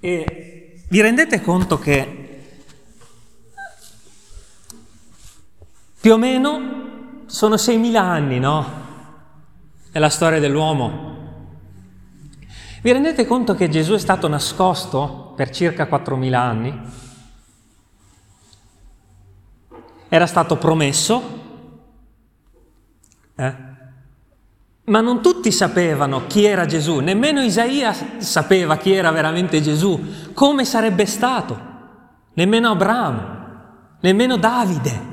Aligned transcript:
E 0.00 0.82
vi 0.88 1.00
rendete 1.00 1.40
conto 1.40 1.78
che 1.78 2.42
più 6.00 6.12
o 6.12 6.16
meno 6.18 7.22
sono 7.26 7.54
6.000 7.54 7.96
anni, 7.96 8.38
no? 8.38 8.82
È 9.90 9.98
la 9.98 10.10
storia 10.10 10.38
dell'uomo. 10.38 11.12
Vi 12.82 12.92
rendete 12.92 13.26
conto 13.26 13.54
che 13.54 13.70
Gesù 13.70 13.94
è 13.94 13.98
stato 13.98 14.28
nascosto 14.28 15.32
per 15.34 15.50
circa 15.50 15.88
4.000 15.88 16.34
anni? 16.34 16.80
Era 20.08 20.26
stato 20.26 20.58
promesso, 20.58 21.22
eh? 23.36 23.73
Ma 24.86 25.00
non 25.00 25.22
tutti 25.22 25.50
sapevano 25.50 26.26
chi 26.26 26.44
era 26.44 26.66
Gesù, 26.66 26.98
nemmeno 26.98 27.40
Isaia 27.42 27.94
sapeva 28.18 28.76
chi 28.76 28.92
era 28.92 29.10
veramente 29.10 29.62
Gesù, 29.62 30.32
come 30.34 30.64
sarebbe 30.66 31.06
stato, 31.06 31.58
nemmeno 32.34 32.70
Abramo, 32.70 33.22
nemmeno 34.00 34.36
Davide. 34.36 35.12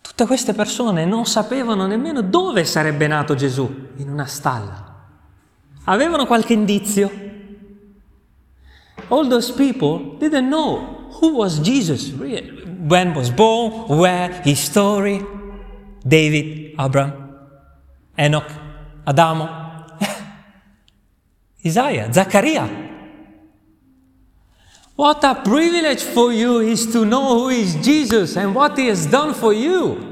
Tutte 0.00 0.26
queste 0.26 0.52
persone 0.52 1.04
non 1.04 1.26
sapevano 1.26 1.86
nemmeno 1.86 2.20
dove 2.20 2.64
sarebbe 2.64 3.08
nato 3.08 3.34
Gesù, 3.34 3.88
in 3.96 4.08
una 4.08 4.26
stalla. 4.26 4.88
Avevano 5.84 6.26
qualche 6.26 6.52
indizio. 6.52 7.10
All 9.08 9.26
those 9.26 9.52
people 9.52 10.16
didn't 10.18 10.46
know 10.46 11.08
who 11.20 11.34
was 11.34 11.60
Jesus, 11.60 12.12
when 12.12 13.12
was 13.14 13.30
born, 13.30 13.98
where, 13.98 14.40
his 14.44 14.62
story. 14.62 15.38
David, 16.02 16.74
Abraham, 16.78 17.12
Enoch, 18.16 18.50
Adamo, 19.06 19.48
Isaiah, 21.64 22.08
Zaccaria. 22.10 22.88
What 24.96 25.24
a 25.24 25.34
privilege 25.34 26.02
for 26.02 26.30
you 26.30 26.60
is 26.60 26.92
to 26.92 27.04
know 27.04 27.38
who 27.38 27.48
is 27.48 27.74
Jesus 27.76 28.36
and 28.36 28.54
what 28.54 28.76
he 28.76 28.88
has 28.88 29.06
done 29.06 29.32
for 29.32 29.54
you. 29.54 30.08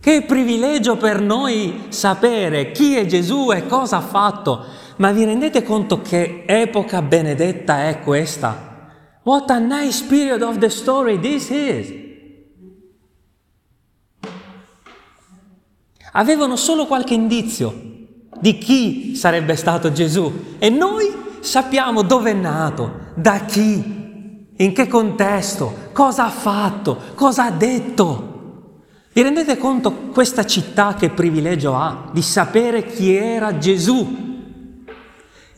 Che 0.00 0.22
privilegio 0.22 0.96
per 0.96 1.20
noi 1.20 1.86
sapere 1.88 2.70
chi 2.72 2.96
è 2.96 3.06
Gesù 3.06 3.50
e 3.50 3.66
cosa 3.66 3.96
ha 3.96 4.02
fatto. 4.02 4.64
Ma 4.96 5.12
vi 5.12 5.24
rendete 5.24 5.62
conto 5.62 6.02
che 6.02 6.44
epoca 6.46 7.00
benedetta 7.00 7.88
è 7.88 8.00
questa? 8.00 8.68
What 9.22 9.50
a 9.50 9.58
nice 9.58 10.04
period 10.04 10.42
of 10.42 10.58
the 10.58 10.68
story 10.68 11.18
this 11.18 11.48
is. 11.48 12.09
Avevano 16.12 16.56
solo 16.56 16.86
qualche 16.86 17.14
indizio 17.14 17.88
di 18.40 18.58
chi 18.58 19.14
sarebbe 19.14 19.54
stato 19.56 19.92
Gesù 19.92 20.56
e 20.58 20.70
noi 20.70 21.12
sappiamo 21.40 22.02
dove 22.02 22.30
è 22.30 22.34
nato, 22.34 23.08
da 23.14 23.44
chi, 23.44 24.46
in 24.56 24.72
che 24.72 24.86
contesto, 24.88 25.88
cosa 25.92 26.26
ha 26.26 26.30
fatto, 26.30 26.98
cosa 27.14 27.46
ha 27.46 27.50
detto. 27.50 28.28
Vi 29.12 29.22
rendete 29.22 29.58
conto 29.58 29.92
questa 30.12 30.44
città 30.44 30.94
che 30.94 31.10
privilegio 31.10 31.74
ha 31.74 32.10
di 32.12 32.22
sapere 32.22 32.84
chi 32.84 33.14
era 33.14 33.58
Gesù? 33.58 34.28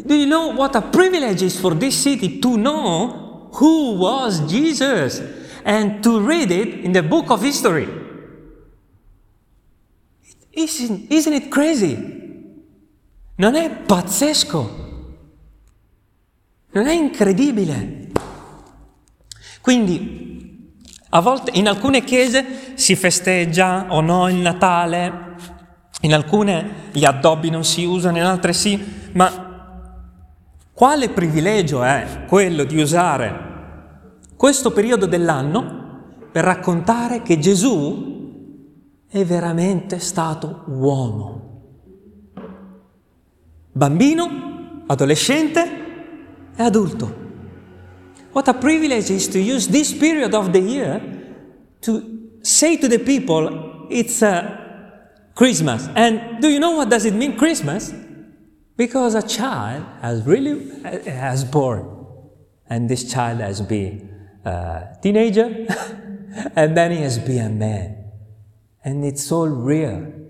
Do 0.05 0.15
you 0.15 0.27
know 0.27 0.53
what 0.53 0.75
a 0.75 0.83
privilege 0.83 1.45
is 1.45 1.57
for 1.57 1.77
this 1.77 2.01
city 2.01 2.39
to 2.39 2.57
know 2.57 3.49
who 3.53 3.95
was 3.97 4.41
Jesus 4.47 5.23
and 5.63 6.03
to 6.03 6.19
read 6.19 6.51
it 6.51 6.85
in 6.85 6.93
the 6.93 7.03
book 7.03 7.31
of 7.31 7.43
history? 7.43 8.11
Isn't, 10.55 11.11
isn't 11.11 11.35
it 11.35 11.49
crazy? 11.49 12.21
Non 13.37 13.55
è 13.55 13.71
pazzesco? 13.71 14.81
Non 16.73 16.87
è 16.87 16.93
incredibile? 16.93 18.11
Quindi 19.61 20.81
a 21.11 21.21
volte 21.21 21.51
in 21.55 21.69
alcune 21.69 22.05
chiese 22.05 22.73
si 22.75 22.97
festeggia 22.97 23.87
o 23.89 24.01
no 24.01 24.29
il 24.29 24.37
Natale, 24.37 25.37
in 26.03 26.15
alcune 26.15 26.91
gli 26.93 27.05
addobbi 27.05 27.51
non 27.51 27.65
si 27.65 27.85
usano, 27.85 28.17
in 28.17 28.25
altre 28.25 28.53
sì, 28.53 28.83
ma 29.13 29.51
quale 30.73 31.11
privilegio 31.11 31.83
è 31.83 32.25
quello 32.27 32.65
di 32.65 32.81
usare 32.81 33.51
questo 34.43 34.73
periodo 34.73 35.07
dell'anno 35.07 36.27
per 36.33 36.43
raccontare 36.43 37.23
che 37.23 37.39
Gesù 37.39 38.12
è 39.13 39.25
veramente 39.27 39.99
stato 39.99 40.65
uomo? 40.69 41.51
Bambino, 43.73 44.85
adolescente 44.87 45.63
e 46.57 46.63
adulto. 46.63 47.21
What 48.33 48.49
a 48.49 48.55
privilege 48.55 49.13
is 49.13 49.29
to 49.29 49.39
use 49.39 49.69
this 49.69 49.93
period 49.93 50.33
of 50.33 50.51
the 50.51 50.59
year 50.59 51.01
to 51.81 52.39
say 52.41 52.79
to 52.79 52.89
the 52.89 52.99
people 52.99 53.87
it's 53.91 54.23
uh, 54.23 54.57
Christmas. 55.35 55.89
And 55.95 56.41
do 56.41 56.49
you 56.49 56.59
know 56.59 56.77
what 56.77 56.89
does 56.89 57.05
it 57.05 57.13
mean 57.13 57.37
Christmas? 57.37 57.93
Because 58.77 59.15
a 59.15 59.23
child 59.23 59.85
has 60.01 60.25
really 60.25 60.71
has 61.05 61.45
born, 61.45 62.07
and 62.71 62.89
this 62.89 63.13
child 63.13 63.41
has 63.41 63.61
been 63.61 64.09
a 64.47 64.97
teenager, 65.03 65.67
and 66.57 66.75
then 66.75 66.93
he 66.93 67.03
has 67.03 67.19
been 67.19 67.45
a 67.45 67.51
man, 67.51 68.02
and 68.83 69.05
it's 69.05 69.31
all 69.31 69.65
real. 69.65 70.21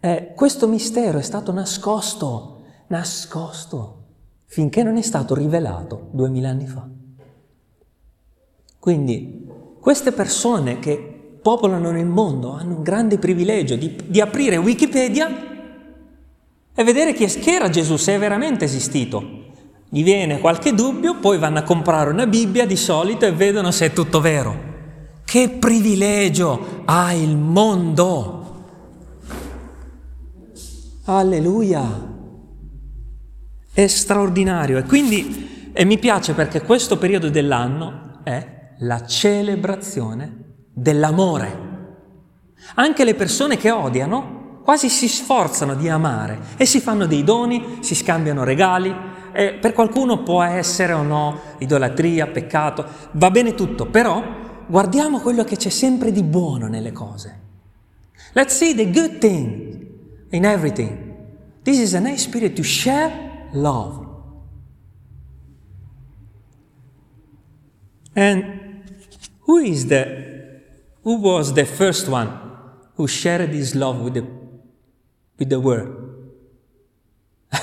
Eh, 0.00 0.32
questo 0.34 0.68
mistero 0.68 1.18
è 1.18 1.22
stato 1.22 1.52
nascosto, 1.52 2.62
nascosto 2.88 4.04
finché 4.44 4.82
non 4.82 4.96
è 4.96 5.02
stato 5.02 5.34
rivelato 5.34 6.08
duemila 6.12 6.48
anni 6.48 6.66
fa. 6.66 6.86
Quindi 8.78 9.46
queste 9.80 10.12
persone 10.12 10.78
che 10.78 11.38
popolano 11.42 11.90
il 11.98 12.06
mondo 12.06 12.52
hanno 12.52 12.76
un 12.76 12.82
grande 12.82 13.18
privilegio 13.18 13.76
di, 13.76 13.96
di 14.06 14.20
aprire 14.20 14.56
Wikipedia 14.56 15.28
e 16.74 16.84
vedere 16.84 17.12
chi, 17.12 17.26
chi 17.26 17.50
era 17.50 17.68
Gesù, 17.68 17.96
se 17.96 18.14
è 18.14 18.18
veramente 18.18 18.64
esistito. 18.64 19.44
Gli 19.88 20.02
viene 20.02 20.40
qualche 20.40 20.74
dubbio, 20.74 21.18
poi 21.18 21.38
vanno 21.38 21.58
a 21.58 21.62
comprare 21.62 22.10
una 22.10 22.26
Bibbia 22.26 22.66
di 22.66 22.76
solito 22.76 23.24
e 23.24 23.32
vedono 23.32 23.70
se 23.70 23.86
è 23.86 23.92
tutto 23.92 24.20
vero. 24.20 24.65
Che 25.26 25.48
privilegio 25.48 26.82
ha 26.84 27.12
il 27.12 27.36
mondo! 27.36 28.64
Alleluia! 31.06 31.82
È 33.72 33.86
straordinario 33.88 34.78
e 34.78 34.84
quindi 34.84 35.70
e 35.72 35.84
mi 35.84 35.98
piace 35.98 36.32
perché 36.32 36.62
questo 36.62 36.96
periodo 36.96 37.28
dell'anno 37.28 38.20
è 38.22 38.74
la 38.78 39.04
celebrazione 39.04 40.68
dell'amore. 40.72 41.64
Anche 42.76 43.02
le 43.02 43.16
persone 43.16 43.56
che 43.56 43.72
odiano 43.72 44.60
quasi 44.62 44.88
si 44.88 45.08
sforzano 45.08 45.74
di 45.74 45.88
amare 45.88 46.38
e 46.56 46.66
si 46.66 46.78
fanno 46.78 47.04
dei 47.04 47.24
doni, 47.24 47.78
si 47.80 47.96
scambiano 47.96 48.44
regali. 48.44 48.94
Per 49.32 49.72
qualcuno 49.72 50.22
può 50.22 50.44
essere 50.44 50.92
o 50.92 51.02
no 51.02 51.40
idolatria, 51.58 52.28
peccato, 52.28 52.86
va 53.10 53.30
bene 53.32 53.54
tutto, 53.54 53.86
però 53.86 54.44
guardiamo 54.66 55.20
quello 55.20 55.44
che 55.44 55.56
c'è 55.56 55.70
sempre 55.70 56.12
di 56.12 56.22
buono 56.22 56.66
nelle 56.66 56.92
cose. 56.92 57.44
Let's 58.32 58.56
see 58.56 58.74
the 58.74 58.90
good 58.90 59.18
thing 59.18 59.86
in 60.30 60.44
everything. 60.44 61.14
This 61.62 61.78
is 61.78 61.94
a 61.94 62.00
nice 62.00 62.24
spirit 62.24 62.54
to 62.54 62.62
share 62.62 63.48
love. 63.52 64.04
And 68.14 68.84
who 69.46 69.58
is 69.58 69.86
the 69.86 70.24
who 71.02 71.16
was 71.20 71.52
the 71.52 71.64
first 71.64 72.08
one 72.08 72.30
who 72.96 73.06
shared 73.06 73.50
his 73.50 73.74
love 73.74 74.00
with 74.00 74.14
the 74.14 74.24
with 75.38 75.48
the 75.48 75.60
world? 75.60 75.94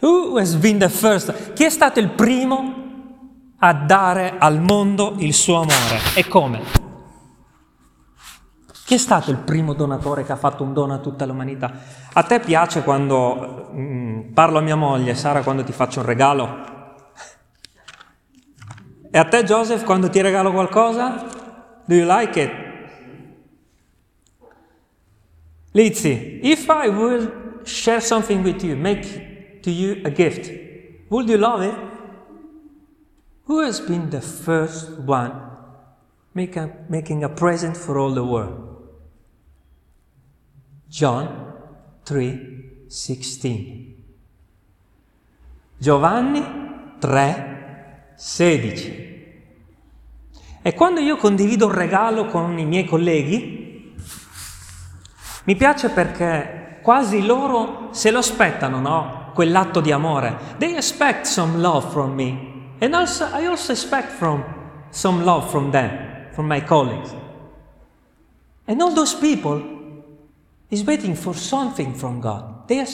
who 0.00 0.36
has 0.38 0.56
been 0.56 0.78
the 0.78 0.88
first? 0.88 1.52
Chi 1.54 1.64
è 1.64 1.70
stato 1.70 2.00
il 2.00 2.10
primo 2.10 2.85
a 3.58 3.72
dare 3.72 4.36
al 4.38 4.60
mondo 4.60 5.14
il 5.18 5.32
suo 5.32 5.56
amore 5.56 5.98
e 6.14 6.26
come? 6.28 6.84
Chi 8.84 8.94
è 8.94 8.98
stato 8.98 9.30
il 9.32 9.38
primo 9.38 9.72
donatore 9.72 10.24
che 10.24 10.32
ha 10.32 10.36
fatto 10.36 10.62
un 10.62 10.72
dono 10.72 10.94
a 10.94 10.98
tutta 10.98 11.26
l'umanità? 11.26 11.72
A 12.12 12.22
te 12.22 12.38
piace 12.38 12.82
quando 12.82 13.70
mm, 13.74 14.32
parlo 14.32 14.58
a 14.58 14.60
mia 14.60 14.76
moglie, 14.76 15.14
Sara, 15.16 15.42
quando 15.42 15.64
ti 15.64 15.72
faccio 15.72 16.00
un 16.00 16.06
regalo? 16.06 16.74
E 19.10 19.18
a 19.18 19.24
te, 19.24 19.42
Joseph, 19.42 19.82
quando 19.84 20.08
ti 20.08 20.20
regalo 20.20 20.52
qualcosa? 20.52 21.24
Do 21.84 21.94
you 21.94 22.06
like 22.06 22.40
it? 22.40 22.50
Lizzie, 25.72 26.40
if 26.42 26.68
I 26.68 26.88
will 26.88 27.62
share 27.64 28.00
something 28.00 28.44
with 28.44 28.62
you, 28.62 28.76
make 28.76 29.60
to 29.62 29.70
you 29.70 30.00
a 30.04 30.10
gift, 30.10 30.50
would 31.08 31.28
you 31.28 31.38
love 31.38 31.66
it? 31.66 31.74
Who 33.46 33.60
has 33.60 33.80
been 33.80 34.10
the 34.10 34.20
first 34.20 34.98
one 34.98 35.32
make 36.34 36.56
a, 36.56 36.68
making 36.88 37.22
a 37.22 37.28
present 37.28 37.76
for 37.76 37.96
all 37.96 38.12
the 38.12 38.24
world? 38.24 38.88
John 40.88 41.54
3 42.04 42.86
16. 42.88 44.04
Giovanni 45.78 46.42
3, 46.98 48.14
16. 48.16 49.06
E 50.62 50.74
quando 50.74 50.98
io 50.98 51.16
condivido 51.16 51.66
un 51.66 51.72
regalo 51.72 52.26
con 52.26 52.58
i 52.58 52.64
miei 52.64 52.84
colleghi, 52.84 53.94
mi 55.44 55.54
piace 55.54 55.90
perché 55.90 56.80
quasi 56.82 57.24
loro 57.24 57.90
se 57.92 58.10
lo 58.10 58.18
aspettano, 58.18 58.80
no? 58.80 59.30
Quell'atto 59.32 59.80
di 59.80 59.92
amore. 59.92 60.36
They 60.58 60.74
expect 60.74 61.26
some 61.26 61.58
love 61.58 61.90
from 61.90 62.14
me. 62.14 62.55
And 62.80 62.94
also, 62.94 63.26
I 63.32 63.46
also 63.46 63.72
expect 63.72 64.12
from 64.12 64.44
some 64.90 65.24
love 65.24 65.50
from 65.50 65.70
them, 65.70 66.32
from 66.32 66.46
my 66.46 66.60
colleagues. 66.60 67.14
And 68.66 68.80
all 68.82 68.92
those 68.92 69.14
people 69.14 69.62
is 70.70 70.84
waiting 70.84 71.14
for 71.14 71.34
something 71.34 71.94
from 71.94 72.20
God. 72.20 72.68
They, 72.68 72.84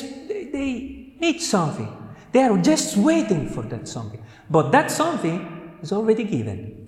they 0.52 1.14
need 1.20 1.40
something. 1.40 1.88
They 2.32 2.42
are 2.42 2.60
just 2.60 2.96
waiting 2.96 3.48
for 3.48 3.66
that 3.68 3.88
something. 3.88 4.22
But 4.48 4.70
that 4.72 4.90
something 4.90 5.78
is 5.82 5.92
already 5.92 6.26
given. 6.26 6.80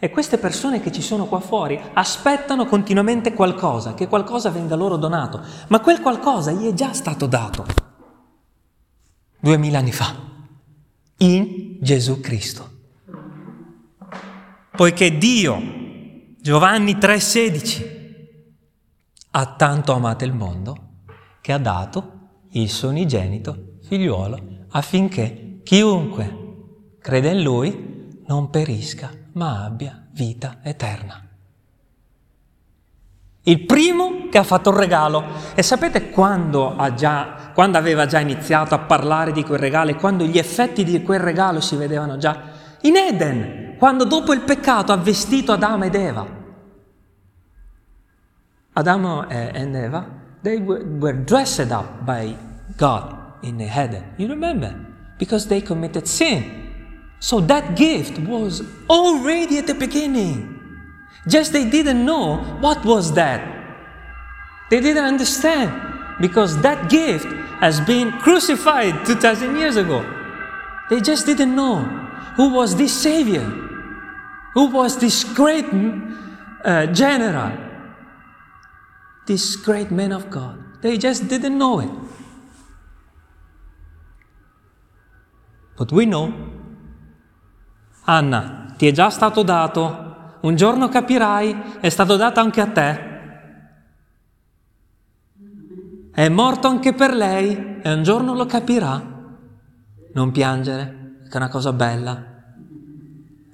E 0.00 0.10
queste 0.10 0.38
persone 0.38 0.80
che 0.80 0.90
ci 0.90 1.02
sono 1.02 1.26
qua 1.26 1.38
fuori 1.38 1.80
aspettano 1.92 2.66
continuamente 2.66 3.34
qualcosa, 3.34 3.94
che 3.94 4.08
qualcosa 4.08 4.50
venga 4.50 4.74
loro 4.74 4.96
donato, 4.96 5.40
ma 5.68 5.80
quel 5.80 6.00
qualcosa 6.00 6.50
gli 6.50 6.68
è 6.68 6.72
già 6.72 6.92
stato 6.92 7.26
dato 7.26 7.90
duemila 9.42 9.78
anni 9.78 9.90
fa, 9.90 10.14
in 11.22 11.76
Gesù 11.80 12.20
Cristo. 12.20 12.70
Poiché 14.74 15.18
Dio, 15.18 15.60
Giovanni 16.40 16.94
3:16, 16.94 17.84
ha 19.30 19.54
tanto 19.54 19.92
amato 19.92 20.24
il 20.24 20.32
mondo 20.32 21.04
che 21.40 21.52
ha 21.52 21.58
dato 21.58 22.46
il 22.50 22.68
suo 22.68 22.88
unigenito 22.88 23.78
figliuolo 23.82 24.66
affinché 24.70 25.60
chiunque 25.62 26.96
crede 26.98 27.30
in 27.30 27.42
lui 27.42 28.20
non 28.26 28.50
perisca 28.50 29.10
ma 29.34 29.64
abbia 29.64 30.08
vita 30.12 30.58
eterna. 30.62 31.31
Il 33.44 33.64
primo 33.64 34.28
che 34.30 34.38
ha 34.38 34.44
fatto 34.44 34.70
il 34.70 34.76
regalo. 34.76 35.24
E 35.54 35.62
sapete 35.62 36.10
quando, 36.10 36.76
già, 36.94 37.50
quando 37.52 37.76
aveva 37.76 38.06
già 38.06 38.20
iniziato 38.20 38.74
a 38.74 38.78
parlare 38.78 39.32
di 39.32 39.42
quel 39.44 39.58
regalo 39.58 39.90
e 39.90 39.96
quando 39.96 40.24
gli 40.24 40.38
effetti 40.38 40.84
di 40.84 41.02
quel 41.02 41.20
regalo 41.20 41.60
si 41.60 41.76
vedevano 41.76 42.16
già? 42.18 42.40
In 42.82 42.96
Eden, 42.96 43.74
quando 43.78 44.04
dopo 44.04 44.32
il 44.32 44.42
peccato 44.42 44.92
ha 44.92 44.96
vestito 44.96 45.52
Adamo 45.52 45.84
ed 45.84 45.94
Eva. 45.94 46.26
Adamo 48.74 49.26
and 49.28 49.74
Eva, 49.74 50.06
they 50.42 50.58
were 50.58 51.24
dressed 51.24 51.70
up 51.70 52.04
by 52.04 52.34
God 52.76 53.14
in 53.40 53.60
Eden. 53.60 54.14
You 54.16 54.28
remember? 54.28 54.74
Because 55.18 55.46
they 55.48 55.62
committed 55.62 56.06
sin. 56.06 56.60
So 57.18 57.40
that 57.46 57.74
gift 57.74 58.18
was 58.18 58.62
already 58.88 59.58
at 59.58 59.66
the 59.66 59.74
beginning. 59.74 60.51
Just 61.26 61.52
they 61.52 61.68
didn't 61.68 62.04
know 62.04 62.38
what 62.60 62.84
was 62.84 63.12
that. 63.14 63.40
They 64.70 64.80
didn't 64.80 65.04
understand 65.04 65.70
because 66.20 66.60
that 66.62 66.90
gift 66.90 67.26
has 67.60 67.80
been 67.80 68.10
crucified 68.18 69.06
2000 69.06 69.56
years 69.56 69.76
ago. 69.76 70.04
They 70.90 71.00
just 71.00 71.26
didn't 71.26 71.54
know 71.54 71.78
who 72.36 72.52
was 72.52 72.76
this 72.76 72.92
Savior, 72.92 73.44
who 74.54 74.66
was 74.66 74.98
this 74.98 75.24
great 75.24 75.66
uh, 76.64 76.86
general, 76.86 77.52
this 79.26 79.56
great 79.56 79.90
man 79.90 80.12
of 80.12 80.28
God. 80.30 80.58
They 80.82 80.98
just 80.98 81.28
didn't 81.28 81.56
know 81.56 81.80
it. 81.80 81.90
But 85.76 85.92
we 85.92 86.06
know 86.06 86.32
Anna, 88.04 88.74
ti 88.76 88.88
è 88.88 88.92
già 88.92 89.10
stato 89.10 89.42
dato, 89.42 90.01
un 90.42 90.56
giorno 90.56 90.88
capirai, 90.88 91.78
è 91.80 91.88
stato 91.88 92.16
dato 92.16 92.40
anche 92.40 92.60
a 92.60 92.66
te. 92.66 93.10
È 96.12 96.28
morto 96.28 96.68
anche 96.68 96.92
per 96.92 97.14
lei 97.14 97.80
e 97.82 97.92
un 97.92 98.02
giorno 98.02 98.34
lo 98.34 98.46
capirà. 98.46 99.02
Non 100.14 100.30
piangere, 100.30 101.20
che 101.24 101.32
è 101.32 101.36
una 101.36 101.48
cosa 101.48 101.72
bella. 101.72 102.22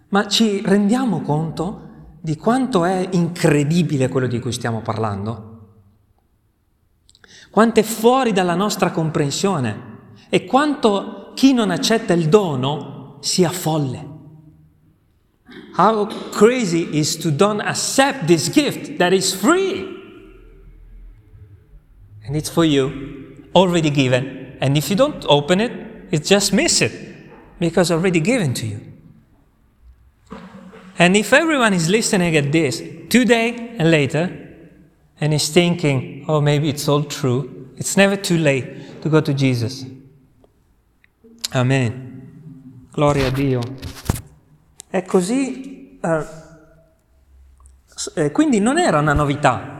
Ma 0.09 0.27
ci 0.27 0.63
rendiamo 0.65 1.21
conto 1.21 1.87
di 2.21 2.37
quanto 2.37 2.85
è 2.85 3.09
incredibile 3.13 4.09
quello 4.09 4.27
di 4.27 4.41
cui 4.41 4.53
stiamo 4.53 4.81
parlando? 4.81 5.45
Quanto 7.51 7.81
è 7.81 7.83
fuori 7.83 8.33
dalla 8.33 8.55
nostra 8.55 8.91
comprensione 8.91 9.87
e 10.29 10.45
quanto 10.45 11.33
chi 11.35 11.53
non 11.53 11.71
accetta 11.71 12.13
il 12.13 12.29
dono 12.29 13.19
sia 13.21 13.51
folle. 13.51 14.17
How 15.79 16.07
crazy 16.33 16.99
is 16.99 17.15
to 17.19 17.31
don't 17.31 17.61
accept 17.61 18.27
this 18.27 18.49
gift 18.49 18.99
that 18.99 19.13
is 19.13 19.33
free. 19.33 19.87
And 22.27 22.35
it's 22.35 22.51
for 22.51 22.65
you, 22.65 23.49
already 23.55 23.89
given. 23.89 24.59
And 24.61 24.77
if 24.77 24.91
you 24.91 24.97
don't 24.97 25.25
open 25.29 25.61
it, 25.61 25.71
you 26.11 26.19
just 26.19 26.53
miss 26.53 26.83
it 26.83 26.93
because 27.61 27.93
already 27.93 28.19
given 28.19 28.55
to 28.55 28.67
you. 28.67 28.81
And 30.99 31.17
if 31.17 31.33
everyone 31.33 31.73
is 31.75 31.89
listening 31.89 32.37
at 32.37 32.51
this 32.51 32.83
today 33.09 33.77
and 33.79 33.89
later 33.89 34.49
and 35.21 35.33
is 35.33 35.49
thinking, 35.49 36.25
oh, 36.27 36.41
maybe 36.41 36.69
it's 36.69 36.89
all 36.89 37.05
true, 37.05 37.71
it's 37.77 37.97
never 37.97 38.17
too 38.17 38.39
late 38.39 39.01
to 39.03 39.09
go 39.09 39.21
to 39.21 39.33
Jesus. 39.33 39.85
Amen. 41.55 42.89
Gloria 42.93 43.29
a 43.29 43.31
Dio. 43.31 43.63
È 44.91 45.03
così, 45.05 45.99
eh, 48.15 48.31
quindi 48.33 48.59
non 48.59 48.79
era 48.79 48.99
una 49.01 49.13
novità. 49.13 49.77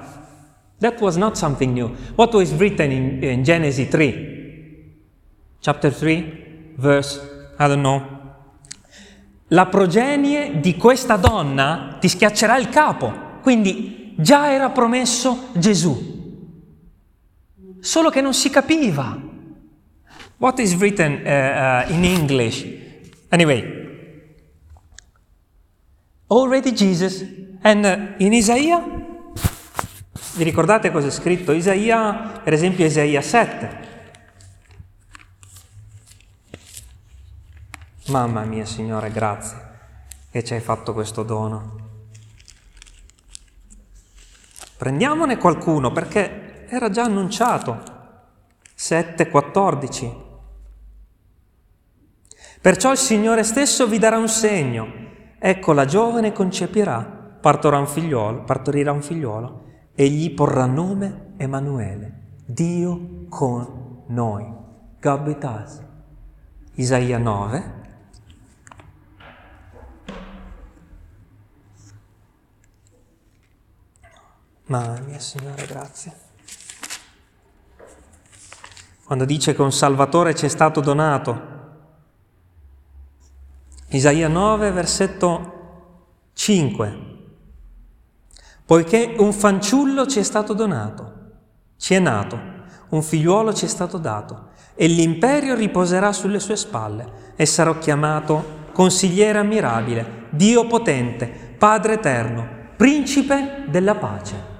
That 0.79 1.01
was 1.01 1.17
not 1.17 1.37
something 1.37 1.73
new. 1.73 1.95
What 2.15 2.35
was 2.35 2.53
written 2.53 2.91
in, 2.93 3.23
in 3.23 3.43
Genesis 3.43 3.89
3, 3.89 4.95
chapter 5.61 5.93
3, 5.93 6.75
verse, 6.77 7.21
I 7.59 7.67
don't 7.67 7.81
know. 7.81 8.17
La 9.49 9.67
progenie 9.67 10.61
di 10.61 10.77
questa 10.77 11.17
donna 11.17 11.97
ti 11.99 12.09
schiaccerà 12.09 12.59
il 12.59 12.69
capo. 12.69 13.41
Quindi 13.41 14.15
già 14.19 14.53
era 14.53 14.69
promesso 14.71 15.49
Gesù. 15.55 16.17
Solo 17.81 18.11
che 18.11 18.21
non 18.21 18.35
si 18.35 18.51
capiva. 18.51 19.19
What 20.37 20.59
is 20.59 20.77
written 20.77 21.13
uh, 21.25 21.91
uh, 21.91 21.93
in 21.93 22.05
English? 22.05 22.65
Anyway, 23.31 23.78
already 26.29 26.73
Jesus. 26.73 27.25
And 27.63 27.85
uh, 27.85 28.23
in 28.23 28.33
Isaia, 28.33 28.83
vi 30.35 30.45
ricordate 30.45 30.91
cosa 30.91 31.09
è 31.09 31.11
scritto? 31.11 31.53
Isaia, 31.53 32.41
per 32.43 32.53
esempio 32.53 32.85
Isaia 32.85 33.21
7. 33.21 33.87
Mamma 38.07 38.45
mia, 38.45 38.65
Signore, 38.65 39.11
grazie 39.11 39.67
che 40.31 40.45
ci 40.45 40.55
hai 40.55 40.61
fatto 40.61 40.93
questo 40.93 41.23
dono. 41.23 41.87
Prendiamone 44.77 45.37
qualcuno 45.37 45.91
perché 45.91 46.67
era 46.69 46.91
già 46.91 47.03
annunciato. 47.03 47.97
7,14. 48.79 50.27
Perciò 52.61 52.93
il 52.93 52.99
Signore 52.99 53.43
stesso 53.43 53.89
vi 53.89 53.99
darà 53.99 54.19
un 54.19 54.29
segno 54.29 55.08
Ecco 55.41 55.73
la 55.73 55.85
giovane 55.85 56.33
concepirà, 56.33 57.01
partorà 57.41 57.79
un 57.79 57.87
figliolo, 57.87 58.43
partorirà 58.43 58.91
un 58.91 59.03
figliolo 59.03 59.67
e 59.95 60.09
gli 60.09 60.35
porrà 60.35 60.67
nome 60.67 61.35
Emanuele, 61.37 62.37
Dio 62.45 63.27
con 63.29 64.03
noi. 64.07 64.53
God. 65.01 65.87
Isaia 66.75 67.19
9. 67.19 67.77
Ma 74.67 74.99
mia 75.07 75.19
Signore, 75.19 75.65
grazie. 75.67 76.13
Quando 79.05 79.25
dice 79.25 79.55
che 79.55 79.63
un 79.63 79.73
Salvatore 79.73 80.35
ci 80.35 80.45
è 80.45 80.49
stato 80.49 80.81
donato, 80.81 81.58
Isaia 83.91 84.29
9, 84.29 84.71
versetto 84.71 85.53
5. 86.35 86.99
Poiché 88.65 89.15
un 89.19 89.33
fanciullo 89.33 90.07
ci 90.07 90.19
è 90.19 90.23
stato 90.23 90.53
donato, 90.53 91.13
ci 91.79 91.95
è 91.95 91.99
nato, 91.99 92.39
un 92.91 93.03
figliuolo 93.03 93.55
ci 93.55 93.65
è 93.65 93.69
stato 93.69 93.97
dato, 93.97 94.49
e 94.75 94.87
l'imperio 94.87 95.55
riposerà 95.55 96.13
sulle 96.13 96.39
sue 96.39 96.57
spalle, 96.57 97.33
e 97.37 97.47
sarò 97.47 97.79
chiamato 97.79 98.67
consigliere 98.73 99.39
ammirabile, 99.39 100.27
Dio 100.31 100.67
potente, 100.67 101.27
Padre 101.59 101.95
eterno, 101.95 102.47
principe 102.77 103.65
della 103.69 103.95
pace. 103.95 104.57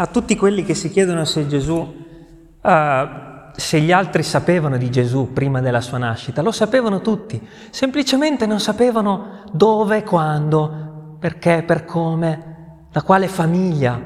a 0.00 0.06
tutti 0.06 0.36
quelli 0.36 0.64
che 0.64 0.74
si 0.74 0.90
chiedono 0.90 1.24
se 1.24 1.48
Gesù, 1.48 1.74
uh, 1.74 3.27
se 3.58 3.80
gli 3.80 3.90
altri 3.90 4.22
sapevano 4.22 4.76
di 4.76 4.88
Gesù 4.88 5.32
prima 5.32 5.60
della 5.60 5.80
sua 5.80 5.98
nascita, 5.98 6.42
lo 6.42 6.52
sapevano 6.52 7.00
tutti, 7.00 7.44
semplicemente 7.70 8.46
non 8.46 8.60
sapevano 8.60 9.42
dove, 9.50 10.04
quando, 10.04 11.16
perché, 11.18 11.64
per 11.66 11.84
come, 11.84 12.86
da 12.88 13.02
quale 13.02 13.26
famiglia. 13.26 14.00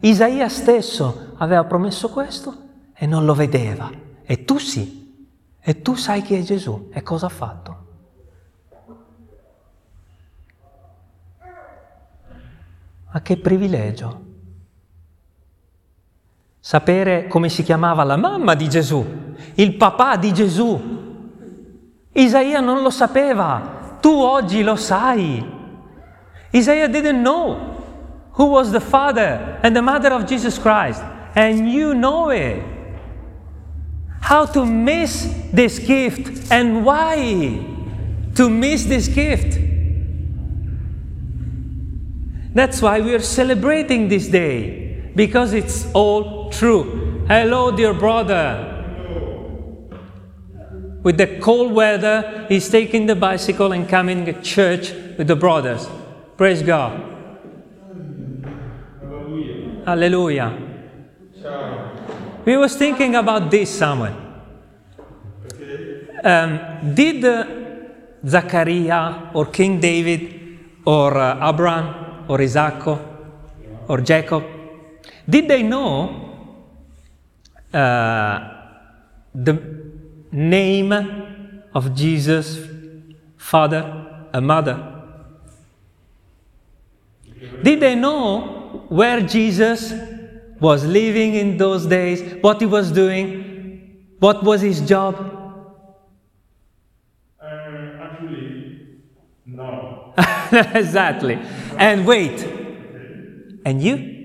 Isaia 0.00 0.48
stesso 0.48 1.34
aveva 1.36 1.62
promesso 1.62 2.08
questo 2.08 2.56
e 2.92 3.06
non 3.06 3.24
lo 3.24 3.34
vedeva, 3.34 3.88
e 4.24 4.44
tu 4.44 4.58
sì, 4.58 5.28
e 5.60 5.82
tu 5.82 5.94
sai 5.94 6.22
chi 6.22 6.34
è 6.34 6.42
Gesù 6.42 6.88
e 6.92 7.00
cosa 7.02 7.26
ha 7.26 7.28
fatto. 7.28 7.76
Ma 13.12 13.22
che 13.22 13.36
privilegio! 13.36 14.25
Sapere 16.66 17.28
come 17.28 17.48
si 17.48 17.62
chiamava 17.62 18.02
la 18.02 18.16
mamma 18.16 18.56
di 18.56 18.68
Gesù, 18.68 19.06
il 19.54 19.76
papà 19.76 20.16
di 20.16 20.32
Gesù. 20.32 20.80
Isaia 22.10 22.58
non 22.58 22.82
lo 22.82 22.90
sapeva, 22.90 23.98
tu 24.00 24.08
oggi 24.08 24.64
lo 24.64 24.74
sai. 24.74 25.46
Isaiah 26.50 26.88
didn't 26.88 27.20
know 27.20 27.56
who 28.32 28.46
was 28.46 28.72
the 28.72 28.80
father 28.80 29.60
and 29.62 29.76
the 29.76 29.80
mother 29.80 30.10
of 30.12 30.24
Jesus 30.24 30.58
Christ, 30.58 31.04
and 31.36 31.68
you 31.68 31.94
know 31.94 32.30
it. 32.30 32.60
How 34.22 34.44
to 34.46 34.64
miss 34.64 35.28
this 35.52 35.78
gift 35.78 36.50
and 36.50 36.84
why 36.84 37.60
to 38.34 38.50
miss 38.50 38.86
this 38.86 39.06
gift. 39.06 39.56
That's 42.52 42.82
why 42.82 43.00
we 43.00 43.14
are 43.14 43.22
celebrating 43.22 44.08
this 44.08 44.26
day, 44.26 44.85
because 45.16 45.54
it's 45.54 45.90
all 45.94 46.50
true. 46.50 47.24
Hello, 47.26 47.74
dear 47.74 47.94
brother. 47.94 48.74
With 51.02 51.16
the 51.16 51.38
cold 51.40 51.72
weather, 51.72 52.46
he's 52.48 52.68
taking 52.68 53.06
the 53.06 53.16
bicycle 53.16 53.72
and 53.72 53.88
coming 53.88 54.26
to 54.26 54.40
church 54.42 54.92
with 55.16 55.26
the 55.26 55.36
brothers. 55.36 55.88
Praise 56.36 56.62
God. 56.62 57.00
Hallelujah. 59.86 60.52
We 62.44 62.56
was 62.56 62.76
thinking 62.76 63.14
about 63.14 63.50
this, 63.50 63.70
Samuel. 63.70 64.14
Um, 66.22 66.94
did 66.94 67.24
uh, 67.24 67.46
Zachariah 68.26 69.30
or 69.32 69.46
King 69.46 69.80
David 69.80 70.58
or 70.84 71.16
uh, 71.16 71.48
Abraham 71.48 72.24
or 72.28 72.40
Isaac 72.42 72.86
or 73.88 74.00
Jacob, 74.00 74.44
did 75.28 75.48
they 75.48 75.62
know 75.62 76.36
uh, 77.72 78.62
the 79.34 79.62
name 80.32 80.92
of 81.74 81.94
Jesus' 81.94 82.58
father 83.36 84.28
and 84.32 84.46
mother? 84.46 84.92
Did 87.62 87.80
they 87.80 87.94
know 87.94 88.84
where 88.88 89.20
Jesus 89.20 89.92
was 90.60 90.84
living 90.84 91.34
in 91.34 91.56
those 91.56 91.86
days, 91.86 92.42
what 92.42 92.60
he 92.60 92.66
was 92.66 92.90
doing, 92.90 94.06
what 94.18 94.42
was 94.42 94.62
his 94.62 94.80
job? 94.80 95.14
Uh, 97.40 97.46
actually, 98.00 99.00
no. 99.44 100.14
exactly. 100.74 101.38
And 101.76 102.06
wait. 102.06 102.42
And 103.64 103.82
you? 103.82 104.15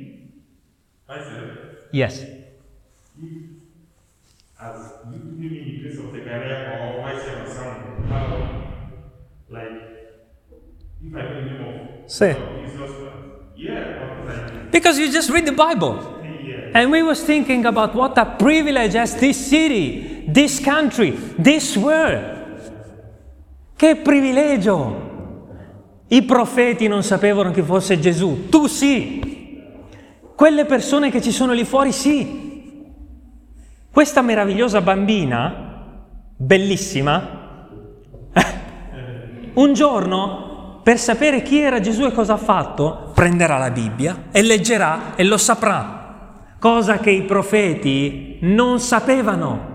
Yes. 1.91 2.23
As 4.59 4.93
you 5.11 5.19
put 5.19 5.37
me 5.37 5.47
in 5.47 5.65
the 5.65 5.89
place 5.89 5.99
of 5.99 6.11
Zechariah 6.13 6.79
or 6.79 7.09
or 7.09 7.47
son, 7.49 8.05
how, 8.07 8.27
like, 9.49 9.71
if 11.03 11.15
I 11.15 11.21
know 11.21 12.03
the 12.03 12.09
Say. 12.09 12.37
Yeah, 13.55 14.69
Because 14.71 14.97
you 14.99 15.11
just 15.11 15.29
read 15.29 15.45
the 15.45 15.51
Bible. 15.51 16.19
And 16.73 16.89
we 16.89 17.03
was 17.03 17.21
thinking 17.23 17.65
about 17.65 17.93
what 17.95 18.17
a 18.17 18.25
privilege 18.25 18.95
as 18.95 19.15
this 19.15 19.49
city, 19.49 20.25
this 20.27 20.59
country, 20.59 21.11
this 21.37 21.75
world. 21.75 22.39
Che 23.75 23.95
privilegio! 23.95 25.09
I 26.07 26.23
profeti 26.23 26.87
non 26.87 27.03
sapevano 27.03 27.51
chi 27.51 27.61
fosse 27.61 27.99
Gesù, 27.99 28.47
tu 28.49 28.67
sì. 28.67 29.30
Quelle 30.41 30.65
persone 30.65 31.11
che 31.11 31.21
ci 31.21 31.29
sono 31.29 31.53
lì 31.53 31.63
fuori 31.63 31.91
sì. 31.91 32.83
Questa 33.91 34.23
meravigliosa 34.23 34.81
bambina, 34.81 35.85
bellissima, 36.35 37.67
un 39.53 39.73
giorno, 39.73 40.79
per 40.81 40.97
sapere 40.97 41.43
chi 41.43 41.59
era 41.59 41.79
Gesù 41.79 42.05
e 42.05 42.11
cosa 42.11 42.33
ha 42.33 42.37
fatto, 42.37 43.11
prenderà 43.13 43.59
la 43.59 43.69
Bibbia 43.69 44.29
e 44.31 44.41
leggerà 44.41 45.13
e 45.13 45.25
lo 45.25 45.37
saprà, 45.37 46.55
cosa 46.57 46.97
che 46.97 47.11
i 47.11 47.21
profeti 47.21 48.39
non 48.41 48.79
sapevano. 48.79 49.69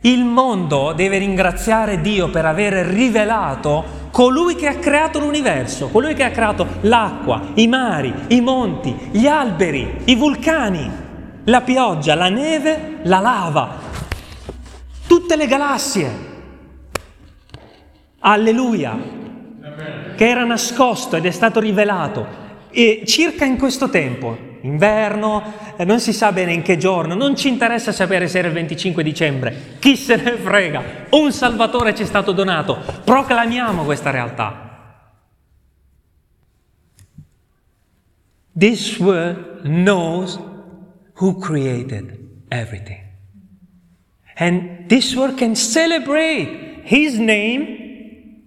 Il 0.00 0.24
mondo 0.24 0.94
deve 0.94 1.18
ringraziare 1.18 2.00
Dio 2.00 2.28
per 2.28 2.44
aver 2.44 2.86
rivelato 2.86 3.99
colui 4.10 4.54
che 4.54 4.66
ha 4.66 4.74
creato 4.76 5.18
l'universo, 5.18 5.88
colui 5.88 6.14
che 6.14 6.24
ha 6.24 6.30
creato 6.30 6.66
l'acqua, 6.82 7.52
i 7.54 7.66
mari, 7.66 8.12
i 8.28 8.40
monti, 8.40 8.94
gli 9.10 9.26
alberi, 9.26 10.02
i 10.04 10.14
vulcani, 10.14 10.90
la 11.44 11.60
pioggia, 11.60 12.14
la 12.14 12.28
neve, 12.28 12.98
la 13.02 13.20
lava, 13.20 13.78
tutte 15.06 15.36
le 15.36 15.46
galassie. 15.46 16.28
Alleluia, 18.20 18.98
che 20.16 20.28
era 20.28 20.44
nascosto 20.44 21.16
ed 21.16 21.24
è 21.24 21.30
stato 21.30 21.60
rivelato. 21.60 22.38
E 22.70 23.02
circa 23.06 23.44
in 23.44 23.56
questo 23.56 23.88
tempo, 23.88 24.49
inverno, 24.62 25.42
eh, 25.76 25.84
non 25.84 26.00
si 26.00 26.12
sa 26.12 26.32
bene 26.32 26.52
in 26.52 26.62
che 26.62 26.76
giorno, 26.76 27.14
non 27.14 27.36
ci 27.36 27.48
interessa 27.48 27.92
sapere 27.92 28.28
se 28.28 28.38
era 28.38 28.48
il 28.48 28.54
25 28.54 29.02
dicembre, 29.02 29.76
chi 29.78 29.96
se 29.96 30.16
ne 30.16 30.32
frega, 30.36 30.82
un 31.10 31.32
Salvatore 31.32 31.94
ci 31.94 32.02
è 32.02 32.06
stato 32.06 32.32
donato, 32.32 32.78
proclamiamo 33.04 33.84
questa 33.84 34.10
realtà. 34.10 34.68
This 38.54 38.98
world 38.98 39.62
knows 39.62 40.38
who 41.14 41.38
created 41.38 42.18
everything. 42.50 43.00
And 44.36 44.88
this 44.88 45.14
world 45.14 45.38
can 45.38 45.54
celebrate 45.54 46.82
His 46.84 47.18
name, 47.18 48.42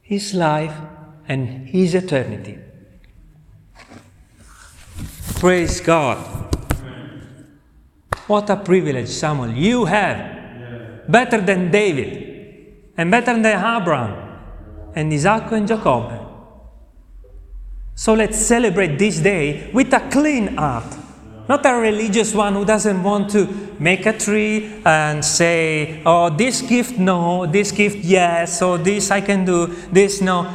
His 0.00 0.32
life, 0.32 0.74
and 1.28 1.68
His 1.68 1.94
eternity. 1.94 2.58
Praise 5.40 5.80
God. 5.80 6.18
What 8.26 8.50
a 8.50 8.56
privilege, 8.56 9.08
Samuel, 9.08 9.52
you 9.52 9.86
have. 9.86 11.08
Better 11.08 11.40
than 11.40 11.70
David, 11.70 12.74
and 12.94 13.10
better 13.10 13.32
than 13.32 13.46
Abraham, 13.46 14.38
and 14.94 15.10
Isaac 15.10 15.50
and 15.52 15.66
Jacob. 15.66 16.12
So 17.94 18.12
let's 18.12 18.38
celebrate 18.38 18.98
this 18.98 19.18
day 19.20 19.70
with 19.72 19.90
a 19.94 20.10
clean 20.10 20.58
heart. 20.58 20.94
Not 21.48 21.64
a 21.64 21.72
religious 21.72 22.34
one 22.34 22.52
who 22.52 22.66
doesn't 22.66 23.02
want 23.02 23.30
to 23.30 23.48
make 23.78 24.04
a 24.04 24.12
tree 24.12 24.82
and 24.84 25.24
say, 25.24 26.02
oh, 26.04 26.28
this 26.28 26.60
gift 26.60 26.98
no, 26.98 27.46
this 27.46 27.72
gift 27.72 28.04
yes, 28.04 28.60
or 28.60 28.76
this 28.76 29.10
I 29.10 29.22
can 29.22 29.46
do, 29.46 29.68
this 29.90 30.20
no. 30.20 30.54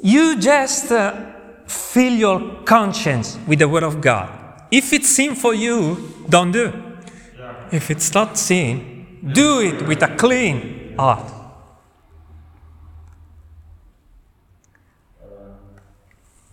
You 0.00 0.38
just 0.38 0.92
uh, 0.92 1.32
fill 1.68 2.14
your 2.14 2.62
conscience 2.64 3.38
with 3.46 3.58
the 3.58 3.66
Word 3.66 3.84
of 3.84 4.00
God. 4.00 4.28
If 4.70 4.92
it's 4.92 5.08
sin 5.08 5.34
for 5.34 5.54
you, 5.54 6.24
don't 6.28 6.50
do. 6.50 6.72
If 7.70 7.90
it's 7.90 8.12
not 8.14 8.36
sin, 8.38 9.20
do 9.22 9.60
it 9.60 9.86
with 9.86 10.02
a 10.02 10.14
clean 10.14 10.94
heart. 10.96 11.36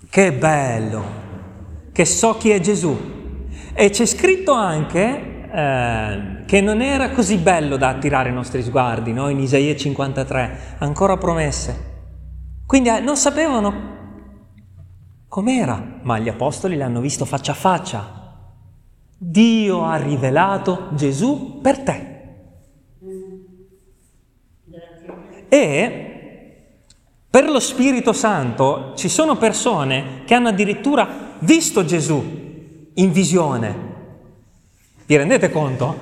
Che 0.09 0.31
bello, 0.31 1.03
che 1.91 2.05
so 2.05 2.37
chi 2.37 2.51
è 2.51 2.59
Gesù. 2.59 2.97
E 3.73 3.89
c'è 3.89 4.05
scritto 4.05 4.53
anche 4.53 5.49
eh, 5.51 6.43
che 6.45 6.61
non 6.61 6.81
era 6.81 7.09
così 7.09 7.37
bello 7.37 7.75
da 7.75 7.89
attirare 7.89 8.29
i 8.29 8.33
nostri 8.33 8.63
sguardi, 8.63 9.11
no? 9.11 9.27
in 9.27 9.39
Isaia 9.39 9.75
53, 9.75 10.75
ancora 10.77 11.17
promesse. 11.17 11.93
Quindi 12.65 12.89
eh, 12.89 12.99
non 13.01 13.17
sapevano 13.17 13.94
com'era, 15.35 15.99
ma 16.03 16.17
gli 16.17 16.29
apostoli 16.29 16.77
l'hanno 16.77 17.01
visto 17.01 17.25
faccia 17.25 17.51
a 17.51 17.55
faccia. 17.55 18.53
Dio 19.17 19.83
ha 19.83 19.97
rivelato 19.97 20.87
Gesù 20.91 21.59
per 21.61 21.79
te. 21.79 22.13
E 25.49 25.99
Per 27.29 27.49
lo 27.49 27.59
Spirito 27.59 28.13
Santo 28.13 28.93
ci 28.95 29.09
sono 29.09 29.35
persone 29.35 30.23
che 30.25 30.33
hanno 30.35 30.47
addirittura 30.47 31.35
visto 31.39 31.83
Gesù 31.83 32.23
in 32.93 33.11
visione. 33.11 33.75
Vi 35.05 35.17
rendete 35.17 35.49
conto? 35.49 35.97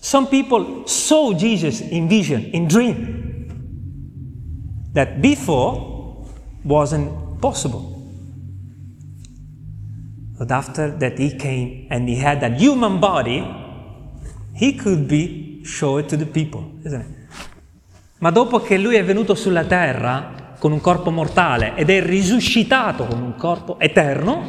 Some 0.00 0.26
people 0.26 0.82
saw 0.86 1.32
Jesus 1.32 1.78
in 1.78 2.08
vision, 2.08 2.48
in 2.50 2.66
dream, 2.66 3.46
that 4.92 5.10
before 5.18 6.24
wasn't 6.64 7.38
possible. 7.38 7.91
But 10.42 10.50
after 10.50 10.90
that 10.96 11.18
he 11.18 11.36
came 11.36 11.86
and 11.88 12.08
he 12.08 12.20
had 12.20 12.42
a 12.42 12.48
human 12.48 12.98
body, 12.98 13.46
he 14.52 14.74
could 14.74 15.06
be 15.06 15.60
shown 15.62 16.04
to 16.06 16.16
the 16.16 16.26
people, 16.26 16.80
isn't 16.84 17.00
it? 17.00 17.06
Ma 18.18 18.30
dopo 18.30 18.58
che 18.58 18.76
lui 18.76 18.96
è 18.96 19.04
venuto 19.04 19.36
sulla 19.36 19.62
terra 19.62 20.56
con 20.58 20.72
un 20.72 20.80
corpo 20.80 21.12
mortale 21.12 21.76
ed 21.76 21.90
è 21.90 22.04
risuscitato 22.04 23.04
con 23.04 23.22
un 23.22 23.36
corpo 23.36 23.78
eterno, 23.78 24.42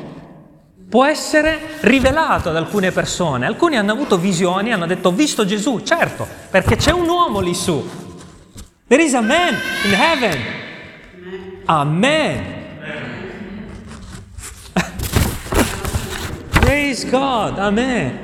può 0.90 1.06
essere 1.06 1.60
rivelato 1.82 2.50
ad 2.50 2.56
alcune 2.56 2.90
persone. 2.90 3.46
Alcuni 3.46 3.78
hanno 3.78 3.92
avuto 3.92 4.18
visioni, 4.18 4.74
hanno 4.74 4.88
detto 4.88 5.10
ho 5.10 5.12
visto 5.12 5.46
Gesù, 5.46 5.82
certo, 5.82 6.26
perché 6.50 6.76
c'è 6.76 6.92
un 6.92 7.08
uomo 7.08 7.40
lì 7.40 7.54
su. 7.54 7.88
There 8.88 9.04
is 9.04 9.14
a 9.14 9.22
man 9.22 9.54
in 9.86 9.94
heaven. 9.94 10.40
Amen. 11.66 12.53
Praise 16.74 17.06
God. 17.06 17.60
Amen. 17.60 18.18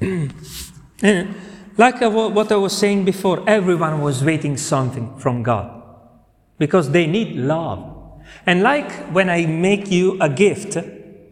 like 1.78 2.00
what 2.00 2.50
I 2.50 2.56
was 2.56 2.76
saying 2.76 3.04
before, 3.04 3.48
everyone 3.48 4.00
was 4.00 4.24
waiting 4.24 4.56
something 4.56 5.16
from 5.18 5.44
God 5.44 5.70
because 6.58 6.90
they 6.90 7.06
need 7.06 7.36
love. 7.36 7.78
And 8.44 8.64
like 8.64 8.90
when 9.14 9.30
I 9.30 9.46
make 9.46 9.88
you 9.88 10.18
a 10.20 10.28
gift, 10.28 10.76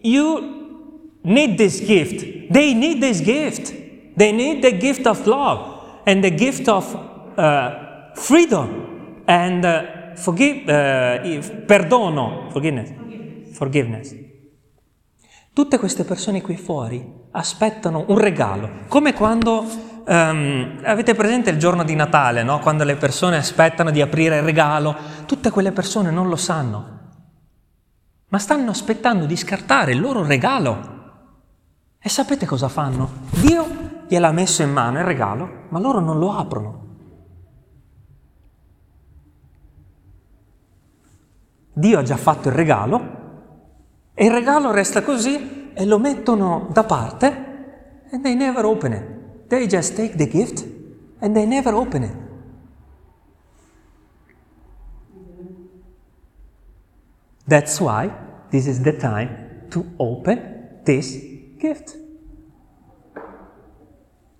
you 0.01 1.11
need 1.25 1.59
this 1.59 1.81
gift. 1.81 2.21
They 2.53 2.73
need 2.73 3.03
this 3.03 3.21
gift. 3.21 3.75
They 4.17 4.31
need 4.31 4.63
the 4.63 4.71
gift 4.71 5.09
of 5.09 5.27
love 5.27 6.01
and 6.07 6.23
the 6.23 6.31
gift 6.31 6.69
of 6.69 6.85
uh, 7.37 8.15
freedom 8.15 9.25
and 9.27 9.65
uh, 9.65 10.15
forgive, 10.15 10.69
uh, 10.69 11.19
perdono, 11.67 12.53
forgiveness. 12.53 13.10
Forgiveness. 13.61 14.17
Tutte 15.53 15.79
queste 15.79 16.05
persone 16.05 16.41
qui 16.41 16.57
fuori 16.57 17.07
aspettano 17.33 18.07
un 18.09 18.17
regalo, 18.17 18.87
come 18.89 19.13
quando 19.13 19.67
um, 20.07 20.81
avete 20.83 21.15
presente 21.15 21.51
il 21.51 21.59
giorno 21.59 21.85
di 21.85 21.95
Natale, 21.95 22.43
no? 22.43 22.59
quando 22.61 22.85
le 22.85 22.97
persone 22.97 23.37
aspettano 23.37 23.91
di 23.91 24.01
aprire 24.01 24.39
il 24.39 24.45
regalo, 24.45 24.97
tutte 25.27 25.51
quelle 25.51 25.73
persone 25.73 26.11
non 26.11 26.31
lo 26.31 26.37
sanno, 26.37 27.01
ma 28.29 28.39
stanno 28.39 28.71
aspettando 28.71 29.27
di 29.27 29.37
scartare 29.37 29.93
il 29.93 30.01
loro 30.01 30.25
regalo. 30.25 30.99
E 32.01 32.09
sapete 32.09 32.47
cosa 32.47 32.69
fanno? 32.71 33.11
Dio 33.29 34.07
gliel'ha 34.09 34.33
messo 34.33 34.63
in 34.63 34.73
mano 34.73 35.01
il 35.01 35.05
regalo, 35.05 35.67
ma 35.69 35.79
loro 35.79 36.01
non 36.01 36.19
lo 36.19 36.33
aprono. 36.33 36.89
Dio 41.75 41.99
ha 41.99 42.03
già 42.03 42.17
fatto 42.17 42.49
il 42.49 42.55
regalo 42.55 43.19
e 44.21 44.27
il 44.27 44.33
regalo 44.33 44.71
resta 44.71 45.01
così 45.01 45.73
e 45.73 45.87
lo 45.87 45.99
mettono 45.99 46.69
da 46.75 46.85
parte 46.85 47.27
and 48.11 48.23
they 48.23 48.35
never 48.35 48.67
open 48.67 48.93
it. 48.93 49.49
They 49.49 49.67
just 49.67 49.97
take 49.97 50.15
the 50.19 50.29
gift 50.29 50.63
and 51.21 51.33
they 51.33 51.47
never 51.47 51.73
open 51.73 52.03
it. 52.03 52.15
That's 57.49 57.81
why 57.81 58.11
this 58.51 58.67
is 58.67 58.83
the 58.83 58.93
time 58.93 59.69
to 59.71 59.87
open 59.97 60.83
this 60.85 61.17
gift. 61.59 61.97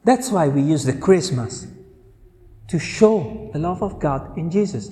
That's 0.05 0.31
why 0.31 0.49
we 0.49 0.61
use 0.61 0.85
the 0.85 0.99
Christmas 0.99 1.67
to 2.69 2.79
show 2.79 3.49
the 3.55 3.59
love 3.59 3.83
of 3.83 3.99
God 3.99 4.37
in 4.37 4.51
Jesus, 4.51 4.91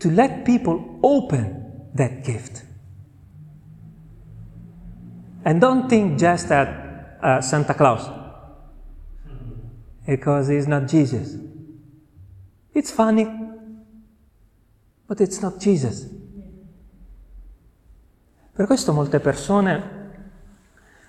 to 0.00 0.10
let 0.10 0.44
people 0.44 0.98
open 1.02 1.88
that 1.94 2.22
gift. 2.24 2.65
And 5.46 5.60
don't 5.60 5.88
think 5.88 6.18
just 6.18 6.50
at 6.50 7.20
uh, 7.22 7.40
Santa 7.40 7.72
Claus, 7.72 8.10
because 10.04 10.48
he's 10.48 10.66
not 10.66 10.86
Jesus. 10.86 11.36
It's 12.74 12.90
funny, 12.90 13.28
but 15.06 15.20
it's 15.20 15.38
not 15.40 15.58
Jesus. 15.58 16.08
Per 18.52 18.66
questo 18.66 18.92
molte 18.92 19.20
persone, 19.20 19.82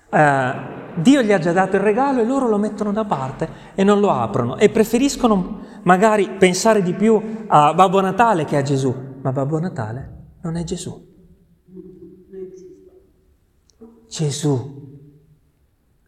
eh, 0.08 0.54
Dio 0.94 1.22
gli 1.22 1.32
ha 1.32 1.40
già 1.40 1.50
dato 1.50 1.74
il 1.74 1.82
regalo 1.82 2.20
e 2.20 2.24
loro 2.24 2.46
lo 2.46 2.58
mettono 2.58 2.92
da 2.92 3.04
parte 3.04 3.48
e 3.74 3.82
non 3.82 3.98
lo 3.98 4.12
aprono 4.12 4.56
e 4.56 4.68
preferiscono 4.68 5.62
magari 5.82 6.30
pensare 6.38 6.82
di 6.82 6.94
più 6.94 7.20
a 7.48 7.74
Babbo 7.74 8.00
Natale 8.00 8.44
che 8.44 8.56
a 8.56 8.62
Gesù, 8.62 8.94
ma 9.20 9.32
Babbo 9.32 9.58
Natale 9.58 10.36
non 10.42 10.54
è 10.54 10.62
Gesù. 10.62 11.07
Gesù 14.18 14.98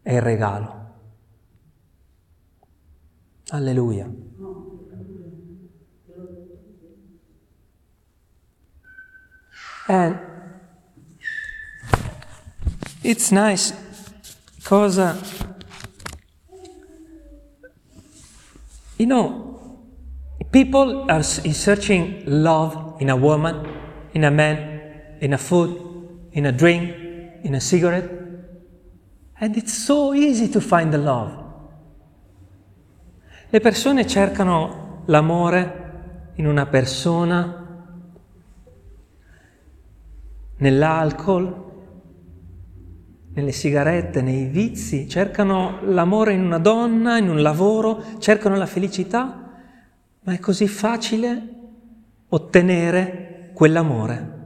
è 0.01 0.13
il 0.13 0.21
regalo. 0.21 0.79
Alleluia. 3.51 4.09
And 9.87 10.19
it's 13.01 13.31
nice 13.31 13.73
because, 14.57 14.99
uh, 14.99 15.15
you 18.97 19.05
know, 19.05 19.79
people 20.51 21.09
are 21.09 21.23
searching 21.23 22.23
love 22.25 22.97
in 22.99 23.09
a 23.09 23.15
woman, 23.15 23.65
in 24.13 24.25
a 24.25 24.31
man, 24.31 25.17
in 25.21 25.31
a 25.31 25.37
food, 25.37 25.79
in 26.33 26.45
a 26.45 26.51
drink, 26.51 27.00
in 27.43 27.55
a 27.55 27.59
cigarette. 27.59 28.19
And 29.33 29.55
it's 29.55 29.73
so 29.73 30.13
easy 30.13 30.49
to 30.49 30.59
find 30.59 30.91
the 30.91 30.97
love. 30.97 31.39
Le 33.49 33.59
persone 33.59 34.05
cercano 34.07 35.03
l'amore 35.05 36.31
in 36.35 36.45
una 36.45 36.65
persona, 36.67 37.85
nell'alcol, 40.57 41.69
nelle 43.33 43.51
sigarette, 43.51 44.21
nei 44.21 44.45
vizi, 44.45 45.09
cercano 45.09 45.79
l'amore 45.83 46.33
in 46.33 46.43
una 46.43 46.59
donna, 46.59 47.17
in 47.17 47.29
un 47.29 47.41
lavoro, 47.41 48.03
cercano 48.19 48.55
la 48.55 48.65
felicità, 48.65 49.49
ma 50.23 50.33
è 50.33 50.39
così 50.39 50.67
facile 50.67 51.55
ottenere 52.29 53.51
quell'amore 53.53 54.40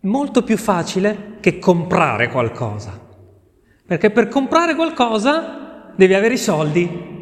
molto 0.00 0.42
più 0.42 0.56
facile 0.56 1.36
che 1.40 1.58
comprare 1.58 2.28
qualcosa. 2.30 2.98
Perché 3.86 4.10
per 4.10 4.28
comprare 4.28 4.74
qualcosa 4.74 5.92
devi 5.96 6.14
avere 6.14 6.34
i 6.34 6.38
soldi. 6.38 7.16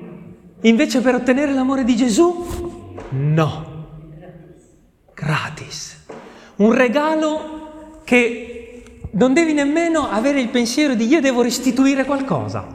Invece 0.62 1.00
per 1.00 1.14
ottenere 1.14 1.52
l'amore 1.52 1.84
di 1.84 1.96
Gesù, 1.96 2.96
no. 3.10 3.74
Gratis. 5.14 6.04
Un 6.56 6.72
regalo 6.72 8.00
che 8.04 9.00
non 9.12 9.32
devi 9.32 9.52
nemmeno 9.52 10.08
avere 10.10 10.40
il 10.40 10.48
pensiero 10.48 10.94
di 10.94 11.06
io 11.06 11.20
devo 11.20 11.42
restituire 11.42 12.04
qualcosa. 12.04 12.66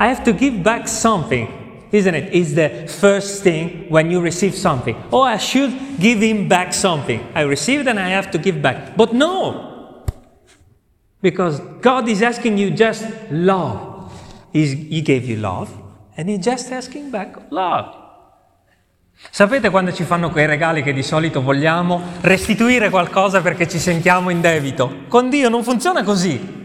I 0.00 0.06
have 0.06 0.22
to 0.22 0.34
give 0.34 0.58
back 0.58 0.88
something 0.88 1.67
isn't 1.92 2.14
it? 2.14 2.32
Is 2.32 2.54
the 2.54 2.86
first 2.88 3.42
thing 3.42 3.86
when 3.88 4.10
you 4.10 4.20
receive 4.20 4.54
something. 4.54 4.96
Oh, 5.12 5.22
I 5.22 5.38
should 5.38 5.72
give 5.98 6.20
him 6.20 6.48
back 6.48 6.72
something. 6.72 7.20
I 7.34 7.42
received 7.42 7.88
and 7.88 7.98
I 7.98 8.10
have 8.10 8.30
to 8.32 8.38
give 8.38 8.60
back. 8.60 8.96
But 8.96 9.12
no! 9.12 10.04
Because 11.20 11.60
God 11.80 12.08
is 12.08 12.22
asking 12.22 12.58
you 12.58 12.70
just 12.70 13.04
love. 13.30 14.12
He's, 14.52 14.72
he 14.72 15.02
gave 15.02 15.24
you 15.24 15.36
love 15.36 15.70
and 16.18 16.28
He's 16.28 16.44
just 16.44 16.70
asking 16.72 17.10
back 17.10 17.38
love. 17.50 18.06
Sapete 19.30 19.70
quando 19.70 19.92
ci 19.92 20.04
fanno 20.04 20.30
quei 20.30 20.46
regali 20.46 20.82
che 20.82 20.92
di 20.92 21.02
solito 21.02 21.42
vogliamo 21.42 22.00
restituire 22.20 22.88
qualcosa 22.88 23.40
perché 23.40 23.66
ci 23.68 23.78
sentiamo 23.78 24.30
in 24.30 24.40
debito? 24.40 25.04
Con 25.08 25.28
Dio 25.28 25.48
non 25.48 25.64
funziona 25.64 26.02
così. 26.04 26.56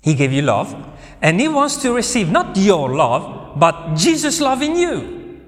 He 0.00 0.14
gave 0.14 0.34
you 0.34 0.44
love, 0.44 0.76
and 1.24 1.40
He 1.40 1.48
wants 1.48 1.76
to 1.78 1.94
receive 1.94 2.30
not 2.30 2.54
your 2.54 2.94
love, 2.94 3.58
but 3.58 3.94
Jesus' 3.94 4.40
love 4.40 4.60
in 4.60 4.76
you. 4.76 5.40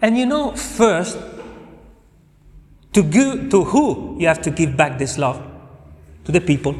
And 0.00 0.16
you 0.16 0.24
know, 0.24 0.56
first, 0.56 1.18
to, 2.94 3.02
go, 3.02 3.46
to 3.50 3.64
who 3.64 4.16
you 4.18 4.26
have 4.26 4.40
to 4.42 4.50
give 4.50 4.74
back 4.74 4.96
this 4.96 5.18
love? 5.18 5.42
To 6.24 6.32
the 6.32 6.40
people. 6.40 6.74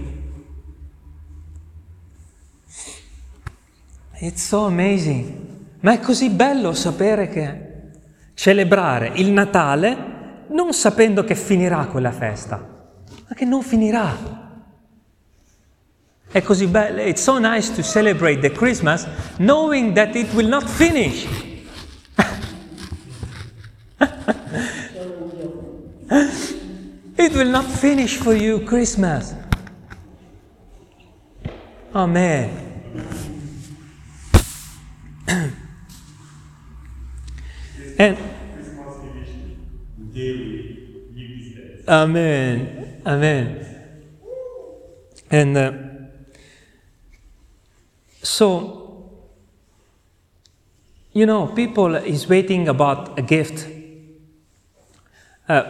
It's 4.20 4.42
so 4.42 4.64
amazing. 4.64 5.76
Ma 5.80 5.92
è 5.92 6.00
così 6.00 6.30
bello 6.30 6.72
sapere 6.72 7.28
che 7.28 7.66
celebrare 8.32 9.12
il 9.16 9.30
Natale 9.30 10.46
non 10.48 10.72
sapendo 10.72 11.22
che 11.22 11.34
finirà 11.34 11.84
quella 11.84 12.12
festa, 12.12 12.56
ma 13.28 13.34
che 13.34 13.44
non 13.44 13.62
finirà. 13.62 14.47
È 16.30 16.42
così 16.42 16.66
bello, 16.66 17.00
it's 17.00 17.22
so 17.22 17.38
nice 17.38 17.74
to 17.74 17.82
celebrate 17.82 18.42
the 18.42 18.50
Christmas 18.50 19.06
knowing 19.38 19.94
that 19.94 20.14
it 20.14 20.30
will 20.34 20.46
not 20.46 20.68
finish. 20.68 21.26
it 27.16 27.32
will 27.34 27.48
not 27.50 27.64
finish 27.64 28.18
for 28.18 28.34
you 28.34 28.60
Christmas. 28.60 29.34
Amen. 31.94 32.50
and. 37.98 38.18
Amen. 41.88 43.00
Amen. 43.06 43.64
And 45.30 45.56
uh, 45.56 45.72
so, 48.22 49.10
you 51.12 51.26
know, 51.26 51.46
people 51.48 51.96
is 51.96 52.28
waiting 52.28 52.68
about 52.68 53.18
a 53.18 53.22
gift. 53.22 53.66
Uh, 55.48 55.62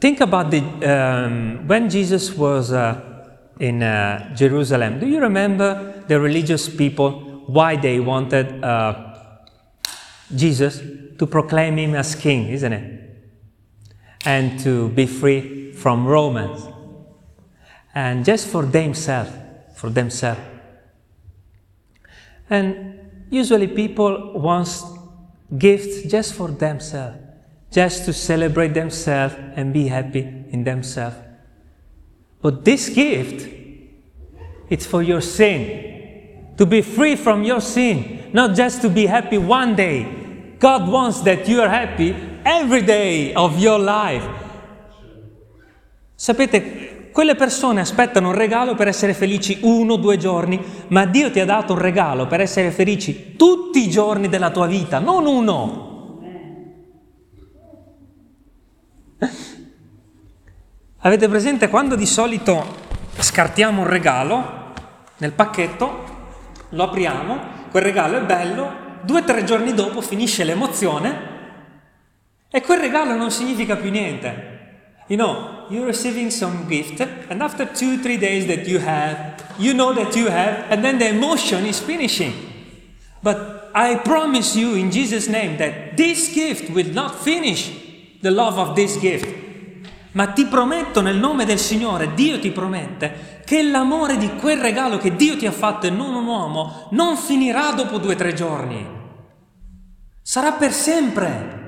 think 0.00 0.20
about 0.20 0.50
the 0.50 0.60
um, 0.84 1.66
when 1.68 1.88
Jesus 1.88 2.34
was 2.34 2.72
uh, 2.72 3.00
in 3.58 3.82
uh, 3.82 4.34
Jerusalem. 4.34 4.98
Do 4.98 5.06
you 5.06 5.20
remember 5.20 6.04
the 6.08 6.20
religious 6.20 6.68
people 6.68 7.44
why 7.46 7.76
they 7.76 8.00
wanted 8.00 8.64
uh, 8.64 9.14
Jesus 10.34 10.82
to 11.18 11.26
proclaim 11.26 11.76
him 11.76 11.94
as 11.94 12.14
king, 12.14 12.48
isn't 12.48 12.72
it? 12.72 13.02
and 14.24 14.58
to 14.60 14.88
be 14.90 15.06
free 15.06 15.72
from 15.72 16.06
Romans. 16.06 16.66
And 17.94 18.24
just 18.24 18.48
for 18.48 18.64
themselves, 18.64 19.32
for 19.76 19.90
themselves. 19.90 20.40
And 22.50 23.10
usually 23.30 23.66
people 23.68 24.32
want 24.34 24.68
gifts 25.56 26.02
just 26.02 26.34
for 26.34 26.48
themselves, 26.48 27.18
just 27.70 28.04
to 28.04 28.12
celebrate 28.12 28.74
themselves 28.74 29.34
and 29.56 29.72
be 29.72 29.88
happy 29.88 30.20
in 30.20 30.64
themselves. 30.64 31.16
But 32.40 32.64
this 32.64 32.88
gift, 32.88 33.48
it's 34.68 34.86
for 34.86 35.02
your 35.02 35.20
sin, 35.20 36.54
to 36.58 36.66
be 36.66 36.82
free 36.82 37.16
from 37.16 37.44
your 37.44 37.60
sin, 37.60 38.30
not 38.32 38.56
just 38.56 38.82
to 38.82 38.88
be 38.88 39.06
happy 39.06 39.38
one 39.38 39.74
day. 39.74 40.56
God 40.58 40.88
wants 40.90 41.20
that 41.22 41.48
you 41.48 41.60
are 41.60 41.68
happy 41.68 42.14
every 42.44 42.82
day 42.82 43.34
of 43.34 43.58
your 43.58 43.78
life. 43.78 44.26
Sapete, 46.16 47.01
quelle 47.12 47.34
persone 47.34 47.80
aspettano 47.80 48.28
un 48.28 48.34
regalo 48.34 48.74
per 48.74 48.88
essere 48.88 49.14
felici 49.14 49.58
uno 49.62 49.92
o 49.92 49.96
due 49.96 50.16
giorni, 50.16 50.60
ma 50.88 51.04
Dio 51.04 51.30
ti 51.30 51.40
ha 51.40 51.44
dato 51.44 51.74
un 51.74 51.78
regalo 51.78 52.26
per 52.26 52.40
essere 52.40 52.70
felici 52.70 53.36
tutti 53.36 53.86
i 53.86 53.90
giorni 53.90 54.28
della 54.28 54.50
tua 54.50 54.66
vita, 54.66 54.98
non 54.98 55.26
uno. 55.26 55.90
Avete 61.04 61.28
presente 61.28 61.68
quando 61.68 61.94
di 61.96 62.06
solito 62.06 62.64
scartiamo 63.18 63.82
un 63.82 63.88
regalo 63.88 64.72
nel 65.18 65.32
pacchetto, 65.32 66.04
lo 66.70 66.82
apriamo, 66.84 67.38
quel 67.70 67.82
regalo 67.82 68.18
è 68.18 68.22
bello, 68.22 68.70
due 69.02 69.20
o 69.20 69.24
tre 69.24 69.44
giorni 69.44 69.74
dopo 69.74 70.00
finisce 70.00 70.44
l'emozione 70.44 71.30
e 72.50 72.60
quel 72.62 72.80
regalo 72.80 73.14
non 73.16 73.30
significa 73.30 73.76
più 73.76 73.90
niente. 73.90 74.50
You 75.08 75.18
know, 75.18 75.61
you're 75.72 75.86
receiving 75.86 76.30
some 76.30 76.68
gift, 76.68 77.00
and 77.00 77.42
after 77.42 77.64
two, 77.64 77.98
three 78.02 78.18
days 78.18 78.46
that 78.46 78.68
you 78.68 78.78
have, 78.78 79.42
you 79.58 79.72
know 79.72 79.92
that 79.94 80.14
you 80.14 80.28
have, 80.28 80.66
and 80.70 80.84
then 80.84 80.98
the 80.98 81.08
emotion 81.08 81.64
is 81.64 81.80
finishing. 81.80 82.32
But 83.22 83.70
I 83.74 83.96
promise 83.96 84.54
you 84.54 84.74
in 84.74 84.90
Jesus' 84.90 85.28
name 85.28 85.56
that 85.56 85.96
this 85.96 86.32
gift 86.32 86.70
will 86.70 86.92
not 86.92 87.22
finish 87.22 87.70
the 88.20 88.30
love 88.30 88.58
of 88.58 88.74
this 88.74 88.98
gift. 88.98 89.40
Ma 90.12 90.26
ti 90.26 90.44
prometto 90.44 91.00
nel 91.00 91.16
nome 91.16 91.46
del 91.46 91.58
Signore, 91.58 92.12
Dio 92.14 92.38
ti 92.38 92.50
promette, 92.50 93.40
che 93.46 93.62
l'amore 93.62 94.18
di 94.18 94.34
quel 94.34 94.60
regalo 94.60 94.98
che 94.98 95.16
Dio 95.16 95.38
ti 95.38 95.46
ha 95.46 95.52
fatto 95.52 95.86
e 95.86 95.90
non 95.90 96.14
un 96.14 96.26
uomo 96.26 96.88
non 96.90 97.16
finirà 97.16 97.72
dopo 97.72 97.96
due 97.96 98.12
o 98.12 98.16
tre 98.16 98.34
giorni. 98.34 98.86
Sarà 100.20 100.52
per 100.52 100.72
sempre. 100.72 101.61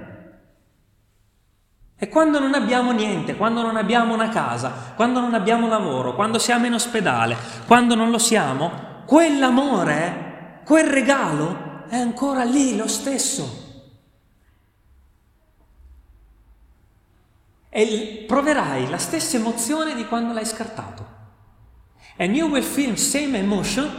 E 2.04 2.08
quando 2.10 2.38
non 2.38 2.52
abbiamo 2.52 2.92
niente, 2.92 3.34
quando 3.34 3.62
non 3.62 3.78
abbiamo 3.78 4.12
una 4.12 4.28
casa, 4.28 4.92
quando 4.94 5.20
non 5.20 5.32
abbiamo 5.32 5.68
lavoro, 5.68 6.14
quando 6.14 6.38
siamo 6.38 6.66
in 6.66 6.74
ospedale, 6.74 7.34
quando 7.66 7.94
non 7.94 8.10
lo 8.10 8.18
siamo, 8.18 9.04
quell'amore, 9.06 10.60
quel 10.66 10.86
regalo 10.86 11.86
è 11.88 11.96
ancora 11.96 12.44
lì 12.44 12.76
lo 12.76 12.86
stesso. 12.88 13.62
E 17.70 18.26
proverai 18.28 18.90
la 18.90 18.98
stessa 18.98 19.38
emozione 19.38 19.94
di 19.94 20.04
quando 20.04 20.34
l'hai 20.34 20.44
scartato. 20.44 21.06
And 22.18 22.36
you 22.36 22.50
will 22.50 22.62
feel 22.62 22.98
same 22.98 23.34
emotion 23.34 23.90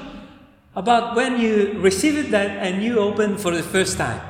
about 0.74 1.16
when 1.16 1.40
you 1.40 1.82
received 1.82 2.30
that 2.30 2.62
and 2.62 2.84
you 2.84 3.00
opened 3.00 3.40
for 3.40 3.52
the 3.52 3.64
first 3.64 3.98
time. 3.98 4.22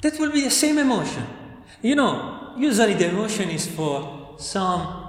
That 0.00 0.18
will 0.18 0.32
be 0.32 0.42
the 0.42 0.50
same 0.50 0.80
emotion. 0.80 1.37
You 1.80 1.94
know, 1.94 2.54
usually 2.56 2.94
the 2.94 3.08
emotion 3.08 3.50
is 3.50 3.66
for 3.66 4.34
some 4.38 5.06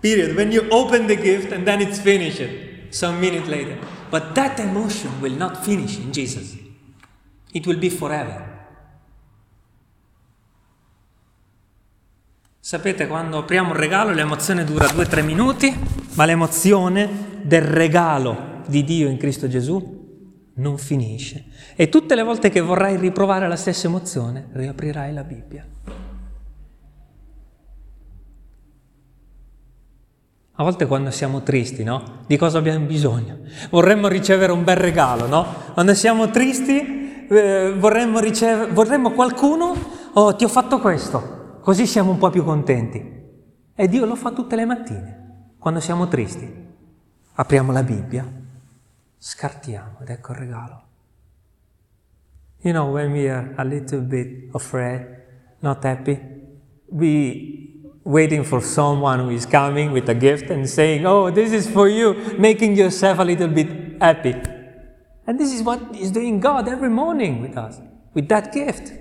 period 0.00 0.36
when 0.36 0.52
you 0.52 0.66
open 0.70 1.06
the 1.06 1.16
gift 1.16 1.52
and 1.52 1.64
then 1.64 1.80
it's 1.80 1.98
finished 1.98 2.42
some 2.90 3.18
minute 3.20 3.48
later. 3.48 3.78
But 4.10 4.34
that 4.34 4.60
emotion 4.60 5.20
will 5.20 5.34
not 5.34 5.64
finish 5.64 5.98
in 5.98 6.12
Jesus. 6.12 6.56
It 7.52 7.66
will 7.66 7.78
be 7.78 7.90
forever. 7.90 8.50
Sapete, 12.60 13.08
quando 13.08 13.38
apriamo 13.38 13.70
un 13.70 13.76
regalo 13.76 14.12
l'emozione 14.12 14.64
dura 14.64 14.86
2-3 14.86 15.24
minuti, 15.24 15.74
ma 16.14 16.24
l'emozione 16.24 17.40
del 17.42 17.62
regalo 17.62 18.62
di 18.66 18.84
Dio 18.84 19.08
in 19.08 19.16
Cristo 19.16 19.48
Gesù 19.48 20.50
non 20.54 20.78
finisce. 20.78 21.46
E 21.74 21.88
tutte 21.88 22.14
le 22.14 22.22
volte 22.22 22.50
che 22.50 22.60
vorrai 22.60 22.96
riprovare 22.96 23.48
la 23.48 23.56
stessa 23.56 23.88
emozione, 23.88 24.48
riaprirai 24.52 25.12
la 25.12 25.24
Bibbia. 25.24 25.66
A 30.54 30.62
volte 30.62 30.86
quando 30.86 31.10
siamo 31.10 31.42
tristi, 31.42 31.82
no? 31.82 32.24
Di 32.26 32.36
cosa 32.36 32.58
abbiamo 32.58 32.84
bisogno? 32.84 33.38
Vorremmo 33.70 34.08
ricevere 34.08 34.52
un 34.52 34.64
bel 34.64 34.76
regalo, 34.76 35.26
no? 35.26 35.46
Quando 35.72 35.94
siamo 35.94 36.30
tristi 36.30 37.26
eh, 37.28 37.74
vorremmo, 37.78 38.18
ricevere, 38.18 38.70
vorremmo 38.70 39.12
qualcuno, 39.12 39.74
oh 40.12 40.36
ti 40.36 40.44
ho 40.44 40.48
fatto 40.48 40.78
questo, 40.78 41.58
così 41.62 41.86
siamo 41.86 42.10
un 42.10 42.18
po' 42.18 42.28
più 42.28 42.44
contenti. 42.44 43.20
E 43.74 43.88
Dio 43.88 44.04
lo 44.04 44.14
fa 44.14 44.32
tutte 44.32 44.54
le 44.54 44.66
mattine, 44.66 45.54
quando 45.58 45.80
siamo 45.80 46.08
tristi. 46.08 46.60
Apriamo 47.34 47.72
la 47.72 47.82
Bibbia, 47.82 48.30
scartiamo 49.16 50.00
ed 50.02 50.10
ecco 50.10 50.32
il 50.32 50.38
regalo. 50.38 50.82
You 52.60 52.74
know, 52.74 52.90
when 52.92 53.10
we 53.12 53.30
are 53.30 53.54
a 53.56 53.64
little 53.64 54.00
bit 54.00 54.54
afraid, 54.54 55.06
not 55.60 55.82
happy, 55.84 56.20
we 56.90 57.71
waiting 58.04 58.44
for 58.44 58.60
someone 58.60 59.20
who 59.20 59.30
is 59.30 59.46
coming 59.46 59.92
with 59.92 60.08
a 60.08 60.14
gift 60.14 60.50
and 60.50 60.68
saying, 60.68 61.06
Oh, 61.06 61.30
this 61.30 61.52
is 61.52 61.68
for 61.68 61.88
you, 61.88 62.14
making 62.38 62.76
yourself 62.76 63.18
a 63.18 63.24
little 63.24 63.48
bit 63.48 64.00
happy. 64.00 64.34
And 65.26 65.38
this 65.38 65.52
is 65.52 65.62
what 65.62 65.80
is 65.94 66.10
doing 66.10 66.40
God 66.40 66.68
every 66.68 66.90
morning 66.90 67.40
with 67.40 67.56
us, 67.56 67.80
with 68.14 68.28
that 68.28 68.52
gift. 68.52 69.00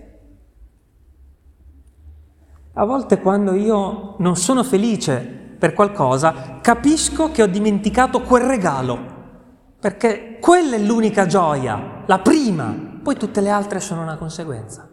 A 2.73 2.85
volte 2.85 3.19
quando 3.19 3.53
io 3.53 4.15
non 4.19 4.35
sono 4.37 4.63
felice 4.63 5.19
per 5.59 5.73
qualcosa, 5.73 6.59
capisco 6.61 7.31
che 7.31 7.43
ho 7.43 7.47
dimenticato 7.47 8.21
quel 8.21 8.43
regalo, 8.43 8.99
perché 9.79 10.37
quella 10.39 10.75
è 10.75 10.79
l'unica 10.79 11.25
gioia, 11.25 12.03
la 12.05 12.19
prima, 12.19 12.99
poi 13.03 13.15
tutte 13.15 13.41
le 13.41 13.49
altre 13.49 13.79
sono 13.79 14.01
una 14.01 14.15
conseguenza. 14.15 14.90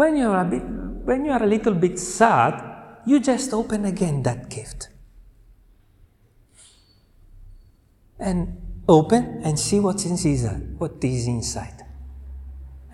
When 0.00 0.16
you, 0.16 0.30
are 0.30 0.40
a 0.40 0.44
bit, 0.46 0.62
when 1.04 1.26
you 1.26 1.30
are 1.30 1.42
a 1.42 1.46
little 1.46 1.74
bit 1.74 1.98
sad, 1.98 3.02
you 3.04 3.20
just 3.20 3.52
open 3.52 3.84
again 3.84 4.22
that 4.22 4.48
gift. 4.48 4.88
And 8.18 8.82
open 8.88 9.42
and 9.44 9.60
see 9.60 9.78
what's 9.78 10.06
inside, 10.06 10.78
what 10.78 11.04
is 11.04 11.26
inside. 11.26 11.84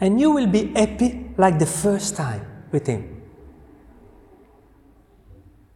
And 0.01 0.21
you 0.21 0.33
will 0.33 0.49
be 0.49 0.73
happy 0.75 1.31
like 1.38 1.61
the 1.61 1.66
first 1.66 2.16
time 2.16 2.45
with 2.73 2.88
Him. 2.88 3.23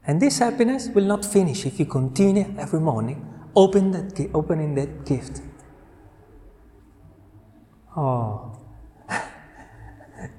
And 0.05 0.21
this 0.21 0.41
happiness 0.41 0.89
will 0.89 1.05
not 1.05 1.25
finish 1.25 1.65
if 1.65 1.79
you 1.79 1.87
continue 1.87 2.57
every 2.59 2.81
morning 2.81 3.25
open 3.55 3.93
that 3.93 4.31
opening 4.35 4.75
that 4.75 5.07
gift. 5.07 5.43
Oh, 7.97 8.60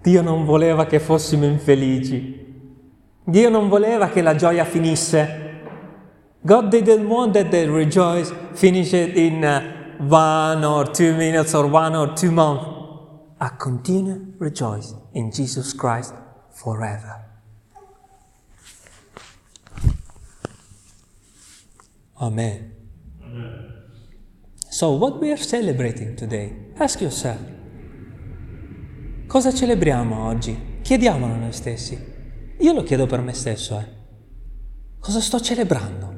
Dio 0.02 0.22
non 0.22 0.46
voleva 0.46 0.86
che 0.86 1.00
fossimo 1.00 1.46
infelici. 1.46 2.40
Dio 3.24 3.50
non 3.50 3.70
voleva 3.70 4.10
che 4.10 4.22
la 4.22 4.36
gioia 4.36 4.66
finisse. 4.66 5.40
God 6.42 6.70
didn't 6.70 7.08
want 7.08 7.34
that 7.34 7.50
the 7.50 7.68
rejoice 7.70 8.34
finish 8.54 8.94
in 8.94 9.44
uh, 9.44 10.00
one 10.08 10.66
or 10.66 10.90
two 10.90 11.16
minutes 11.16 11.54
or 11.54 11.66
one 11.72 11.96
or 11.96 12.14
two 12.14 12.32
months. 12.32 12.66
I 13.40 13.50
continue 13.58 14.34
rejoice 14.40 14.96
in 15.14 15.32
Jesus 15.32 15.74
Christ 15.74 16.14
forever. 16.52 17.26
Amen. 22.20 22.74
So, 24.70 24.92
what 24.94 25.20
we 25.20 25.32
are 25.32 25.38
celebrating 25.38 26.16
today? 26.16 26.54
Ask 26.80 27.02
yourself. 27.02 27.40
Cosa 29.32 29.54
celebriamo 29.54 30.26
oggi? 30.26 30.80
Chiediamolo 30.82 31.36
a 31.36 31.38
noi 31.38 31.54
stessi. 31.54 31.98
Io 32.58 32.74
lo 32.74 32.84
chiedo 32.84 33.06
per 33.06 33.22
me 33.22 33.32
stesso, 33.32 33.80
eh. 33.80 33.88
Cosa 35.00 35.22
sto 35.22 35.40
celebrando? 35.40 36.16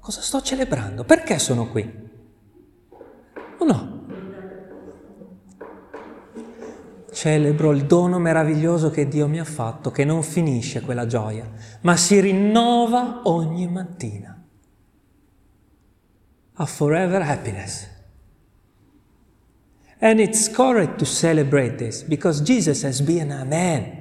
Cosa 0.00 0.20
sto 0.20 0.40
celebrando? 0.40 1.04
Perché 1.04 1.38
sono 1.38 1.68
qui? 1.68 1.88
O 3.58 3.64
no? 3.64 4.06
Celebro 7.12 7.70
il 7.70 7.86
dono 7.86 8.18
meraviglioso 8.18 8.90
che 8.90 9.06
Dio 9.06 9.28
mi 9.28 9.38
ha 9.38 9.44
fatto, 9.44 9.92
che 9.92 10.04
non 10.04 10.24
finisce 10.24 10.80
quella 10.80 11.06
gioia, 11.06 11.48
ma 11.82 11.96
si 11.96 12.18
rinnova 12.18 13.20
ogni 13.26 13.68
mattina. 13.68 14.44
A 16.54 16.66
forever 16.66 17.22
happiness. 17.22 17.96
And 20.00 20.20
it's 20.20 20.48
correct 20.48 20.98
to 20.98 21.04
celebrate 21.04 21.76
this 21.76 22.02
because 22.02 22.40
Jesus 22.42 22.84
has 22.84 23.00
been 23.00 23.32
a 23.32 23.44
man. 23.44 23.96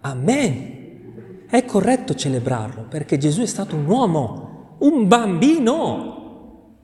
Amen. 0.00 1.46
È 1.48 1.64
corretto 1.66 2.14
celebrarlo 2.14 2.84
perché 2.84 3.18
Gesù 3.18 3.42
è 3.42 3.46
stato 3.46 3.76
un 3.76 3.84
uomo, 3.84 4.76
un 4.78 5.06
bambino, 5.06 6.78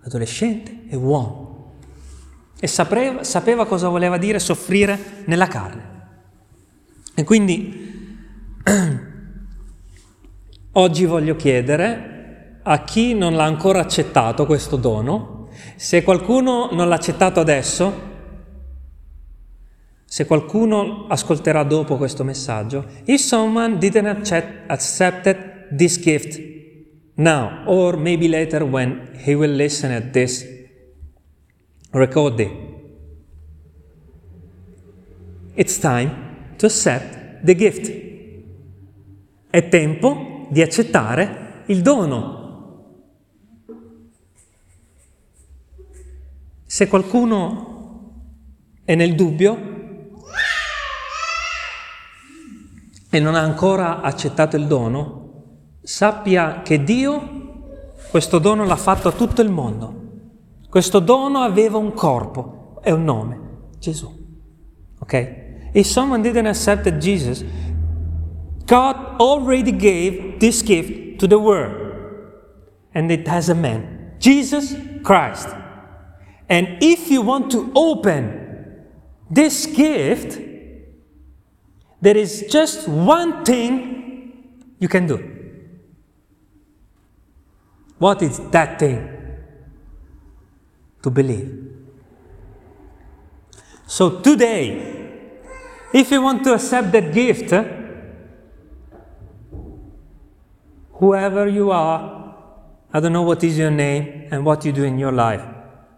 adolescente 0.00 0.84
e 0.88 0.96
uomo. 0.96 1.74
E 2.58 2.66
sapeva, 2.66 3.22
sapeva 3.22 3.66
cosa 3.66 3.88
voleva 3.88 4.16
dire 4.16 4.38
soffrire 4.38 5.24
nella 5.26 5.48
carne. 5.48 5.94
E 7.14 7.24
quindi 7.24 8.24
oggi 10.72 11.04
voglio 11.04 11.36
chiedere 11.36 12.60
a 12.62 12.82
chi 12.84 13.14
non 13.14 13.34
l'ha 13.34 13.44
ancora 13.44 13.80
accettato 13.80 14.46
questo 14.46 14.76
dono, 14.76 15.35
se 15.76 16.02
qualcuno 16.02 16.70
non 16.72 16.88
l'ha 16.88 16.94
accettato 16.94 17.38
adesso, 17.38 18.14
se 20.04 20.24
qualcuno 20.24 21.06
ascolterà 21.08 21.62
dopo 21.64 21.96
questo 21.96 22.24
messaggio, 22.24 22.86
if 23.04 23.20
someone 23.20 23.76
didn't 23.76 24.06
accept, 24.06 24.70
accept 24.70 25.74
this 25.76 26.00
gift 26.00 26.40
now, 27.16 27.64
or 27.66 27.96
maybe 27.96 28.26
later 28.26 28.62
when 28.62 29.10
he 29.24 29.34
will 29.34 29.54
listen 29.54 29.90
at 29.90 30.12
this 30.12 30.46
recording, 31.90 32.50
it's 35.54 35.78
time 35.78 36.54
to 36.56 36.66
accept 36.66 37.44
the 37.44 37.54
gift. 37.54 38.04
È 39.50 39.68
tempo 39.68 40.46
di 40.50 40.62
accettare 40.62 41.64
il 41.66 41.82
dono. 41.82 42.45
Se 46.68 46.88
qualcuno 46.88 47.74
è 48.84 48.96
nel 48.96 49.14
dubbio 49.14 49.74
e 53.08 53.20
non 53.20 53.36
ha 53.36 53.40
ancora 53.40 54.00
accettato 54.00 54.56
il 54.56 54.66
dono, 54.66 55.44
sappia 55.80 56.62
che 56.62 56.82
Dio 56.82 57.92
questo 58.10 58.40
dono 58.40 58.64
l'ha 58.64 58.76
fatto 58.76 59.06
a 59.06 59.12
tutto 59.12 59.42
il 59.42 59.50
mondo. 59.50 60.02
Questo 60.68 60.98
dono 60.98 61.38
aveva 61.38 61.78
un 61.78 61.92
corpo 61.92 62.80
e 62.82 62.90
un 62.90 63.04
nome, 63.04 63.40
Gesù. 63.78 64.12
Ok? 64.98 65.44
If 65.72 65.86
someone 65.86 66.20
didn't 66.20 66.46
accept 66.46 66.90
Jesus, 66.98 67.44
God 68.64 69.20
already 69.20 69.70
gave 69.70 70.38
this 70.38 70.64
gift 70.64 71.18
to 71.18 71.28
the 71.28 71.36
world. 71.36 71.94
And 72.92 73.08
it 73.12 73.28
has 73.28 73.48
a 73.50 73.54
man, 73.54 74.16
Jesus 74.18 74.76
Christ. 75.02 75.65
And 76.48 76.78
if 76.80 77.10
you 77.10 77.22
want 77.22 77.50
to 77.52 77.72
open 77.74 78.84
this 79.30 79.66
gift, 79.66 80.40
there 82.00 82.16
is 82.16 82.46
just 82.50 82.88
one 82.88 83.44
thing 83.44 84.62
you 84.78 84.88
can 84.88 85.06
do. 85.06 85.32
What 87.98 88.22
is 88.22 88.38
that 88.50 88.78
thing? 88.78 89.08
To 91.02 91.10
believe. 91.10 91.72
So 93.86 94.20
today, 94.20 94.96
if 95.92 96.10
you 96.10 96.20
want 96.20 96.44
to 96.44 96.54
accept 96.54 96.92
that 96.92 97.12
gift, 97.14 97.54
whoever 100.92 101.48
you 101.48 101.70
are, 101.70 102.34
I 102.92 103.00
don't 103.00 103.12
know 103.12 103.22
what 103.22 103.42
is 103.44 103.56
your 103.56 103.70
name 103.70 104.28
and 104.30 104.44
what 104.44 104.64
you 104.64 104.72
do 104.72 104.84
in 104.84 104.98
your 104.98 105.12
life. 105.12 105.55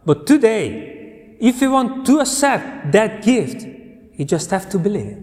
But 0.08 0.26
today, 0.26 1.36
if 1.38 1.60
you 1.60 1.70
want 1.70 2.06
to 2.06 2.20
accept 2.20 2.92
that 2.92 3.22
gift, 3.22 3.62
you 4.14 4.24
just 4.24 4.50
have 4.50 4.66
to 4.70 4.78
believe. 4.78 5.18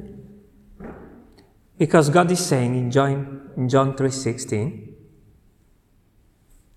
Because 1.75 2.11
God 2.11 2.29
is 2.29 2.45
saying 2.45 2.75
in 2.75 2.91
John, 2.91 3.49
in 3.57 3.67
John 3.67 3.95
3:16 3.95 4.93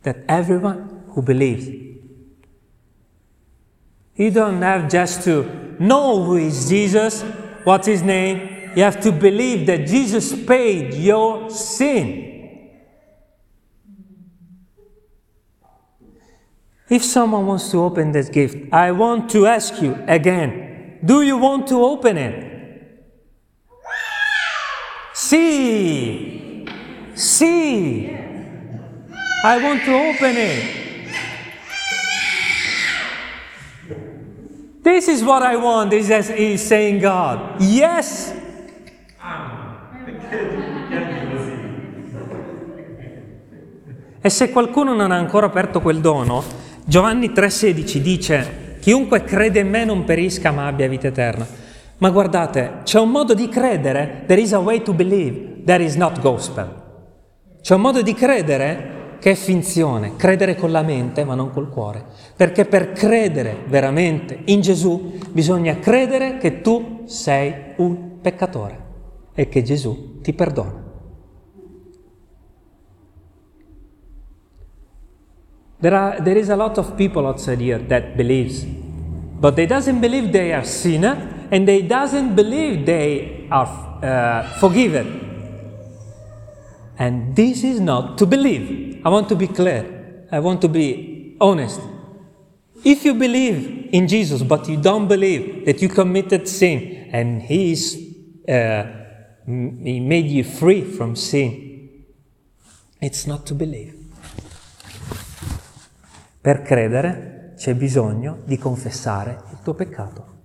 that 0.05 0.25
everyone 0.27 1.03
who 1.11 1.21
believes 1.21 1.69
you 4.17 4.31
don't 4.31 4.63
have 4.63 4.89
just 4.89 5.23
to 5.25 5.45
know 5.79 6.25
who 6.25 6.37
is 6.37 6.67
Jesus, 6.67 7.21
what's 7.65 7.87
his 7.87 8.03
name. 8.03 8.73
You 8.75 8.85
have 8.85 9.03
to 9.03 9.13
believe 9.13 9.67
that 9.67 9.87
Jesus 9.87 10.33
paid 10.47 10.95
your 10.95 11.51
sin. 11.51 12.38
If 16.91 17.05
someone 17.05 17.47
wants 17.47 17.71
to 17.71 17.83
open 17.83 18.13
this 18.13 18.29
gift, 18.29 18.73
I 18.73 18.93
want 18.93 19.31
to 19.31 19.47
ask 19.47 19.81
you 19.83 19.97
again 20.07 20.99
do 21.05 21.23
you 21.23 21.37
want 21.37 21.69
to 21.69 21.83
open 21.85 22.17
it? 22.17 22.45
See, 25.15 26.67
see, 27.15 28.17
I 29.45 29.63
want 29.63 29.85
to 29.85 29.95
open 29.95 30.37
it. 30.37 30.79
This 34.83 35.09
is 35.09 35.23
what 35.23 35.43
I 35.43 35.57
want, 35.57 35.93
is, 35.93 36.09
is 36.11 36.63
saying 36.63 37.01
God. 37.01 37.61
Yes, 37.61 38.33
E 44.21 44.31
se 44.31 44.51
qualcuno 44.51 44.95
non 44.95 45.13
ha 45.13 45.17
ancora 45.17 45.47
aperto 45.47 45.81
quel 45.81 46.01
dono, 46.01 46.43
Giovanni 46.89 47.33
3:16 47.33 47.99
dice, 47.99 48.77
chiunque 48.81 49.23
crede 49.23 49.61
in 49.61 49.69
me 49.69 49.85
non 49.85 50.05
perisca 50.05 50.53
ma 50.53 50.67
abbia 50.67 50.89
vita 50.89 51.09
eterna. 51.09 51.47
Ma 51.99 52.09
guardate, 52.09 52.79
c'è 52.83 52.99
un 52.99 53.11
modo 53.11 53.35
di 53.35 53.47
credere, 53.51 54.23
there 54.27 54.41
is 54.41 54.55
a 54.55 54.59
way 54.59 54.81
to 54.81 54.95
believe, 54.95 55.65
that 55.67 55.83
is 55.83 55.97
not 55.97 56.19
gospel. 56.21 56.67
C'è 57.61 57.75
un 57.75 57.83
modo 57.83 58.01
di 58.01 58.15
credere 58.15 59.17
che 59.21 59.33
è 59.33 59.35
finzione, 59.35 60.17
credere 60.17 60.55
con 60.57 60.71
la 60.71 60.81
mente 60.81 61.25
ma 61.25 61.35
non 61.35 61.51
col 61.51 61.69
cuore. 61.69 62.07
Perché 62.35 62.65
per 62.65 62.93
credere 62.93 63.65
veramente 63.67 64.39
in 64.47 64.63
Gesù 64.63 65.19
bisogna 65.31 65.79
credere 65.81 66.39
che 66.39 66.63
tu 66.63 67.03
sei 67.05 67.53
un 67.77 68.19
peccatore 68.23 68.79
e 69.35 69.47
che 69.51 69.63
Gesù 69.63 70.21
ti 70.23 70.33
perdona. 70.33 70.88
There, 75.81 75.95
are, 75.95 76.21
there 76.21 76.37
is 76.37 76.49
a 76.49 76.57
lot 76.57 76.77
of 76.79 76.97
people 76.97 77.27
outside 77.27 77.61
here 77.61 77.79
that 77.79 78.17
believes, 78.17 78.65
but 78.65 79.55
they 79.55 79.67
doesn't 79.67 80.01
believe 80.01 80.33
they 80.33 80.53
are 80.53 80.65
sinner 80.65 81.49
and 81.53 81.69
they 81.69 81.83
doesn't 81.83 82.35
believe 82.35 82.85
they 82.85 83.47
are 83.51 84.05
uh, 84.05 84.59
forgiven. 84.59 85.25
And 86.99 87.37
this 87.37 87.63
is 87.63 87.79
not 87.79 88.19
to 88.19 88.27
believe. 88.27 89.01
I 89.05 89.09
want 89.09 89.29
to 89.29 89.37
be 89.37 89.47
clear. 89.47 90.27
I 90.33 90.41
want 90.41 90.61
to 90.63 90.69
be 90.69 91.37
honest. 91.41 91.81
If 92.85 93.05
you 93.05 93.15
believe 93.15 93.91
in 93.93 94.09
Jesus, 94.09 94.43
but 94.43 94.69
you 94.69 94.77
don't 94.77 95.07
believe 95.07 95.65
that 95.67 95.81
you 95.81 95.89
committed 95.89 96.49
sin 96.49 97.09
and 97.13 97.41
He 97.43 97.73
is, 97.73 97.97
uh, 98.49 98.85
He 99.47 100.01
made 100.01 100.27
you 100.27 100.43
free 100.43 100.83
from 100.83 101.15
sin, 101.15 101.67
It's 103.01 103.29
not 103.29 103.47
to 103.47 103.55
believe. 103.55 103.98
Per 106.41 106.63
credere 106.63 107.53
c'è 107.57 107.75
bisogno 107.75 108.39
di 108.45 108.57
confessare 108.57 109.39
il 109.51 109.59
tuo 109.63 109.75
peccato. 109.75 110.37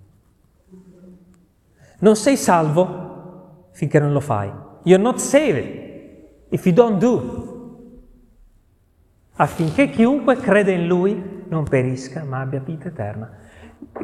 Non 2.00 2.16
sei 2.16 2.36
salvo 2.36 3.68
finché 3.72 4.00
non 4.00 4.12
lo 4.12 4.20
fai. 4.20 4.52
You're 4.84 5.02
not 5.02 5.18
saved 5.18 5.82
if 6.50 6.66
you 6.66 6.74
don't 6.74 7.00
do. 7.00 7.52
Affinché 9.36 9.90
chiunque 9.90 10.36
crede 10.36 10.74
in 10.74 10.88
Lui 10.88 11.44
non 11.48 11.64
perisca, 11.64 12.24
ma 12.24 12.42
abbia 12.42 12.60
vita 12.60 12.88
eterna. 12.88 13.32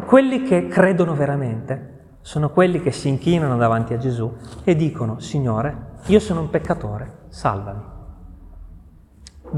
Quelli 0.06 0.44
che 0.44 0.68
credono 0.68 1.16
veramente 1.16 1.98
sono 2.22 2.52
quelli 2.52 2.82
che 2.82 2.92
si 2.92 3.10
inchinano 3.10 3.58
davanti 3.58 3.94
a 3.94 3.98
Gesù 3.98 4.32
e 4.64 4.76
dicono, 4.76 5.20
Signore, 5.20 5.98
io 6.06 6.20
sono 6.20 6.42
un 6.42 6.50
peccatore, 6.50 7.26
salvami. 7.30 7.82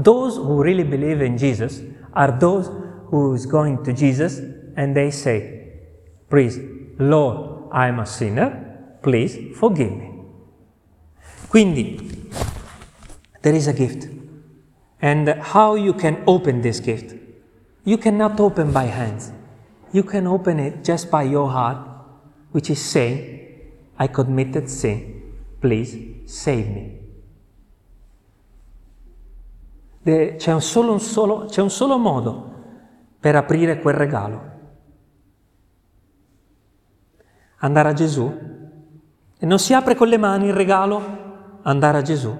Those 0.00 0.38
who 0.38 0.62
really 0.62 0.84
believe 0.84 1.24
in 1.24 1.36
Jesus 1.36 1.82
are 2.14 2.38
those 2.38 2.68
who 3.08 3.34
is 3.34 3.46
going 3.46 3.84
to 3.84 3.92
Jesus 3.92 4.38
and 4.76 4.96
they 4.96 5.10
say, 5.10 5.72
please, 6.30 6.58
Lord, 6.98 7.68
I 7.72 7.88
am 7.88 8.00
a 8.00 8.06
sinner, 8.06 8.98
please 9.02 9.56
forgive 9.56 9.92
me. 9.92 10.10
Quindi, 11.48 12.30
there 13.42 13.54
is 13.54 13.66
a 13.66 13.72
gift. 13.72 14.08
And 15.00 15.28
how 15.28 15.74
you 15.74 15.92
can 15.92 16.22
open 16.26 16.62
this 16.62 16.80
gift? 16.80 17.14
You 17.84 17.98
cannot 17.98 18.38
open 18.40 18.72
by 18.72 18.84
hands. 18.84 19.32
You 19.92 20.04
can 20.04 20.26
open 20.26 20.60
it 20.60 20.84
just 20.84 21.10
by 21.10 21.24
your 21.24 21.50
heart, 21.50 21.78
which 22.52 22.70
is 22.70 22.80
saying, 22.80 23.40
I 23.98 24.06
committed 24.06 24.70
sin, 24.70 25.34
please 25.60 25.96
save 26.26 26.68
me. 26.68 27.01
C'è 30.02 30.52
un, 30.52 30.60
solo, 30.60 30.92
un 30.92 31.00
solo, 31.00 31.44
c'è 31.44 31.62
un 31.62 31.70
solo 31.70 31.96
modo 31.96 32.50
per 33.20 33.36
aprire 33.36 33.80
quel 33.80 33.94
regalo. 33.94 34.50
Andare 37.58 37.88
a 37.88 37.92
Gesù. 37.92 38.50
E 39.38 39.46
non 39.46 39.58
si 39.58 39.74
apre 39.74 39.94
con 39.94 40.08
le 40.08 40.18
mani 40.18 40.46
il 40.46 40.52
regalo, 40.52 41.60
andare 41.62 41.98
a 41.98 42.02
Gesù 42.02 42.36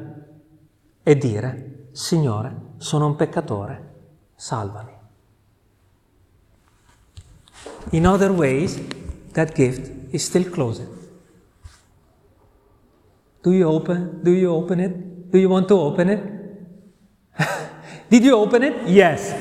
e 1.02 1.16
dire, 1.16 1.88
Signore, 1.92 2.74
sono 2.78 3.06
un 3.06 3.16
peccatore, 3.16 3.94
salvami. 4.34 4.92
In 7.90 8.06
other 8.06 8.30
ways, 8.30 8.80
that 9.32 9.52
gift 9.54 9.90
is 10.12 10.24
still 10.24 10.48
closed. 10.48 10.86
Do 13.42 13.52
you 13.52 13.68
open? 13.68 14.20
Do 14.22 14.30
you 14.30 14.52
open 14.52 14.80
it? 14.80 15.30
Do 15.30 15.38
you 15.38 15.48
want 15.48 15.66
to 15.68 15.78
open 15.78 16.08
it? 16.08 16.41
Did 18.08 18.24
you 18.24 18.36
open 18.36 18.62
it? 18.62 18.86
Yes. 18.86 19.34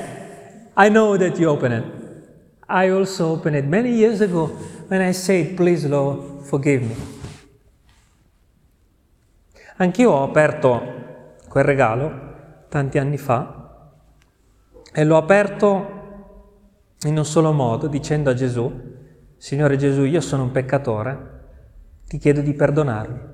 I 0.75 0.89
know 0.89 1.17
that 1.17 1.37
you 1.37 1.49
open 1.49 1.71
it. 1.71 1.85
I 2.67 2.89
also 2.89 3.33
opened 3.33 3.57
it 3.57 3.65
many 3.65 3.91
years 3.91 4.21
ago 4.21 4.47
when 4.87 5.01
I 5.01 5.11
said, 5.11 5.57
Please, 5.57 5.87
Lord, 5.87 6.45
forgive 6.45 6.83
me. 6.83 6.95
Anch'io 9.77 10.11
ho 10.11 10.23
aperto 10.23 11.39
quel 11.49 11.63
regalo 11.63 12.65
tanti 12.69 12.97
anni 12.97 13.17
fa 13.17 13.89
e 14.93 15.03
l'ho 15.03 15.17
aperto 15.17 15.99
in 17.03 17.17
un 17.17 17.25
solo 17.25 17.51
modo, 17.51 17.87
dicendo 17.87 18.29
a 18.29 18.33
Gesù, 18.33 18.71
Signore 19.37 19.75
Gesù, 19.75 20.03
io 20.03 20.21
sono 20.21 20.43
un 20.43 20.51
peccatore, 20.51 21.39
ti 22.07 22.19
chiedo 22.19 22.41
di 22.41 22.53
perdonarmi. 22.53 23.30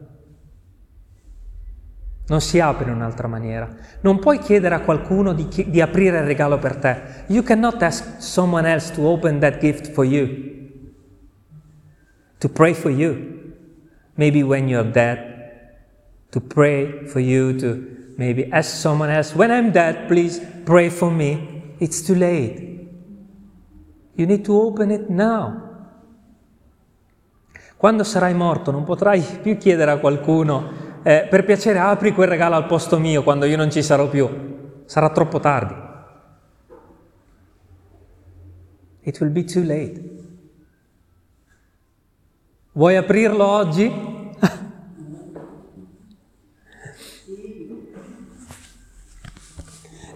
Non 2.29 2.41
si 2.41 2.59
apre 2.59 2.89
in 2.89 2.95
un'altra 2.95 3.27
maniera. 3.27 3.69
Non 4.01 4.19
puoi 4.19 4.39
chiedere 4.39 4.75
a 4.75 4.81
qualcuno 4.81 5.33
di, 5.33 5.47
di, 5.67 5.79
aprire 5.79 6.19
il 6.19 6.25
regalo 6.25 6.57
per 6.59 6.75
te. 6.75 7.01
You 7.27 7.41
cannot 7.41 7.81
ask 7.81 8.21
someone 8.21 8.69
else 8.69 8.93
to 8.93 9.03
open 9.03 9.39
that 9.39 9.59
gift 9.59 9.91
for 9.91 10.03
you. 10.03 10.27
To 12.39 12.49
pray 12.49 12.73
for 12.73 12.91
you. 12.91 13.35
Maybe 14.15 14.43
when 14.43 14.67
you're 14.67 14.89
dead. 14.89 15.35
To 16.31 16.41
pray 16.41 17.05
for 17.05 17.21
you, 17.21 17.55
to 17.55 17.81
maybe 18.17 18.49
ask 18.51 18.75
someone 18.75 19.09
else, 19.09 19.33
when 19.33 19.49
I'm 19.49 19.71
dead, 19.71 20.07
please 20.09 20.41
pray 20.65 20.89
for 20.89 21.09
me. 21.09 21.75
It's 21.79 22.01
too 22.01 22.15
late. 22.15 22.89
You 24.15 24.25
need 24.25 24.43
to 24.45 24.59
open 24.59 24.91
it 24.91 25.07
now. 25.07 25.65
Quando 27.77 28.03
sarai 28.03 28.33
morto 28.33 28.71
non 28.71 28.83
potrai 28.83 29.23
più 29.41 29.55
chiedere 29.55 29.91
a 29.91 29.97
qualcuno 29.99 30.86
eh, 31.03 31.27
per 31.29 31.43
piacere 31.43 31.79
apri 31.79 32.13
quel 32.13 32.27
regalo 32.27 32.55
al 32.55 32.65
posto 32.65 32.99
mio 32.99 33.23
quando 33.23 33.45
io 33.45 33.57
non 33.57 33.71
ci 33.71 33.81
sarò 33.81 34.07
più. 34.09 34.83
Sarà 34.85 35.09
troppo 35.09 35.39
tardi. 35.39 35.73
It 39.01 39.19
will 39.19 39.31
be 39.31 39.43
too 39.43 39.63
late. 39.63 40.15
Vuoi 42.73 42.95
aprirlo 42.95 43.45
oggi? 43.45 44.15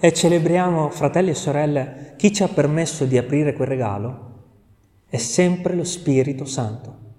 e 0.04 0.14
celebriamo, 0.14 0.90
fratelli 0.90 1.30
e 1.30 1.36
sorelle, 1.36 2.16
chi 2.18 2.34
ci 2.34 2.42
ha 2.42 2.48
permesso 2.48 3.06
di 3.06 3.20
aprire 3.20 3.54
quel 3.54 3.68
regalo 3.68 4.30
è 5.12 5.18
sempre 5.18 5.76
lo 5.76 5.84
Spirito 5.84 6.46
Santo. 6.46 7.11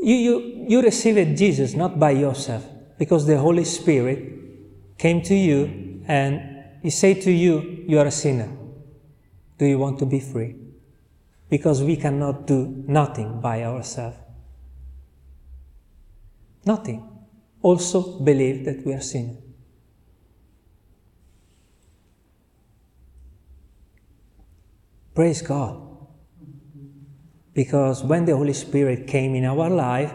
You, 0.00 0.14
you, 0.14 0.66
you 0.68 0.82
received 0.82 1.36
Jesus 1.36 1.74
not 1.74 1.98
by 1.98 2.12
yourself, 2.12 2.64
because 2.98 3.26
the 3.26 3.38
Holy 3.38 3.64
Spirit 3.64 4.32
came 4.96 5.22
to 5.22 5.34
you 5.34 6.02
and 6.06 6.64
He 6.82 6.90
said 6.90 7.20
to 7.22 7.30
you, 7.30 7.84
You 7.86 7.98
are 7.98 8.06
a 8.06 8.10
sinner. 8.10 8.48
Do 9.58 9.66
you 9.66 9.78
want 9.78 9.98
to 9.98 10.06
be 10.06 10.20
free? 10.20 10.56
Because 11.50 11.82
we 11.82 11.96
cannot 11.96 12.46
do 12.46 12.84
nothing 12.86 13.40
by 13.40 13.64
ourselves. 13.64 14.16
Nothing. 16.64 17.08
Also 17.62 18.20
believe 18.20 18.64
that 18.66 18.86
we 18.86 18.92
are 18.92 19.00
sinners. 19.00 19.38
Praise 25.14 25.42
God. 25.42 25.87
Because 27.58 28.04
when 28.04 28.24
the 28.24 28.36
Holy 28.36 28.52
Spirit 28.52 29.08
came 29.08 29.34
in 29.34 29.44
our 29.44 29.68
life, 29.68 30.14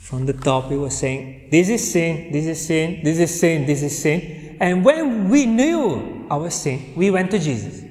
from 0.00 0.26
the 0.26 0.32
top 0.32 0.70
he 0.70 0.76
was 0.76 0.92
saying, 0.92 1.50
This 1.52 1.68
is 1.68 1.92
sin, 1.92 2.32
this 2.32 2.46
is 2.46 2.66
sin, 2.66 3.04
this 3.04 3.20
is 3.20 3.30
sin, 3.38 3.64
this 3.64 3.80
is 3.80 3.96
sin. 3.96 4.56
And 4.58 4.84
when 4.84 5.30
we 5.30 5.46
knew 5.46 6.26
our 6.28 6.50
sin, 6.50 6.94
we 6.96 7.12
went 7.12 7.30
to 7.30 7.38
Jesus. 7.38 7.84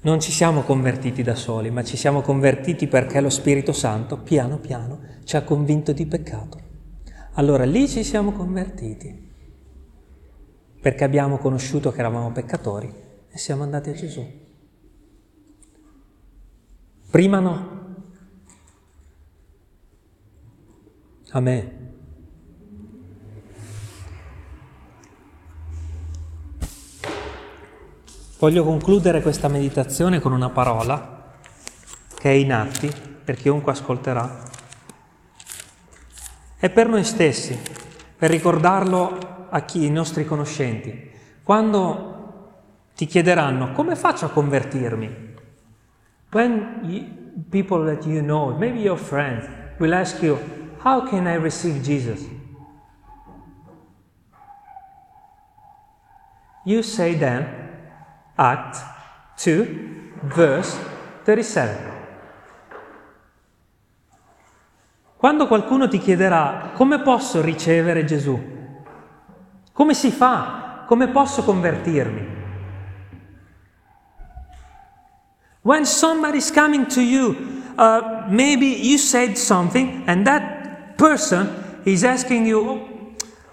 Non 0.00 0.18
ci 0.18 0.32
siamo 0.32 0.62
convertiti 0.62 1.22
da 1.22 1.36
soli, 1.36 1.70
ma 1.70 1.84
ci 1.84 1.96
siamo 1.96 2.22
convertiti 2.22 2.88
perché 2.88 3.20
lo 3.20 3.30
Spirito 3.30 3.72
Santo, 3.72 4.18
piano 4.18 4.58
piano, 4.58 4.98
ci 5.22 5.36
ha 5.36 5.42
convinto 5.42 5.92
di 5.92 6.06
peccato. 6.06 6.58
Allora 7.34 7.62
lì 7.62 7.86
ci 7.86 8.02
siamo 8.02 8.32
convertiti 8.32 9.29
perché 10.80 11.04
abbiamo 11.04 11.38
conosciuto 11.38 11.92
che 11.92 11.98
eravamo 11.98 12.32
peccatori 12.32 12.92
e 13.30 13.38
siamo 13.38 13.62
andati 13.62 13.90
a 13.90 13.94
Gesù. 13.94 14.26
Prima 17.10 17.38
no. 17.38 17.78
Amen. 21.32 21.88
Voglio 28.38 28.64
concludere 28.64 29.20
questa 29.20 29.48
meditazione 29.48 30.18
con 30.18 30.32
una 30.32 30.48
parola 30.48 31.34
che 32.14 32.30
è 32.30 32.32
in 32.32 32.52
atti 32.52 32.90
per 33.22 33.36
chiunque 33.36 33.72
ascolterà. 33.72 34.48
È 36.56 36.70
per 36.70 36.88
noi 36.88 37.04
stessi, 37.04 37.58
per 38.16 38.30
ricordarlo 38.30 39.29
a 39.50 39.60
chi? 39.62 39.84
I 39.84 39.90
nostri 39.90 40.24
conoscenti. 40.24 41.10
Quando 41.42 42.10
ti 42.94 43.06
chiederanno 43.06 43.72
come 43.72 43.96
faccio 43.96 44.26
a 44.26 44.30
convertirmi? 44.30 45.28
When 46.32 46.80
you, 46.82 47.04
people 47.50 47.84
that 47.86 48.06
you 48.06 48.22
know, 48.22 48.56
maybe 48.56 48.80
your 48.80 48.98
friends, 48.98 49.48
will 49.78 49.94
ask 49.94 50.22
you, 50.22 50.38
how 50.82 51.02
can 51.02 51.26
I 51.26 51.36
receive 51.36 51.80
Jesus? 51.82 52.24
You 56.64 56.82
say 56.82 57.16
then, 57.16 57.48
Act 58.36 58.84
2, 59.36 60.12
verse 60.22 60.78
37. 61.24 61.98
Quando 65.16 65.46
qualcuno 65.46 65.88
ti 65.88 65.98
chiederà 65.98 66.70
come 66.74 67.00
posso 67.00 67.42
ricevere 67.42 68.04
Gesù, 68.04 68.59
come 69.80 69.94
si 69.94 70.10
fa? 70.10 70.84
Come 70.86 71.08
posso 71.08 71.42
convertirmi? 71.42 72.26
When 75.62 75.86
somebody's 75.86 76.50
coming 76.50 76.86
to 76.88 77.00
you, 77.00 77.34
uh, 77.76 78.26
maybe 78.28 78.66
you 78.66 78.98
said 78.98 79.36
something 79.36 80.02
and 80.04 80.26
that 80.26 80.96
person 80.96 81.80
is 81.84 82.04
asking 82.04 82.44
you, 82.44 82.58
oh, 82.60 82.88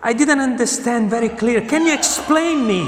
I 0.02 0.14
didn't 0.14 0.42
understand 0.42 1.10
very 1.10 1.34
clear. 1.34 1.62
Can 1.66 1.86
you 1.86 1.94
explain 1.94 2.66
me? 2.66 2.84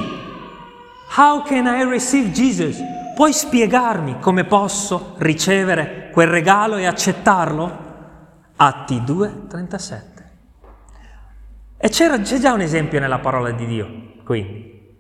How 1.08 1.42
can 1.42 1.66
I 1.66 1.84
receive 1.84 2.34
Jesus? 2.34 2.78
Puoi 3.16 3.32
spiegarmi 3.32 4.20
come 4.20 4.44
posso 4.44 5.16
ricevere 5.20 6.10
quel 6.12 6.28
regalo 6.28 6.76
e 6.76 6.86
accettarlo? 6.86 7.88
Atti 8.58 9.02
2, 9.02 9.48
37. 9.48 10.09
E 11.82 11.88
c'era, 11.88 12.20
c'è 12.20 12.40
già 12.40 12.52
un 12.52 12.60
esempio 12.60 13.00
nella 13.00 13.20
parola 13.20 13.52
di 13.52 13.66
Dio, 13.66 13.88
quindi. 14.26 14.98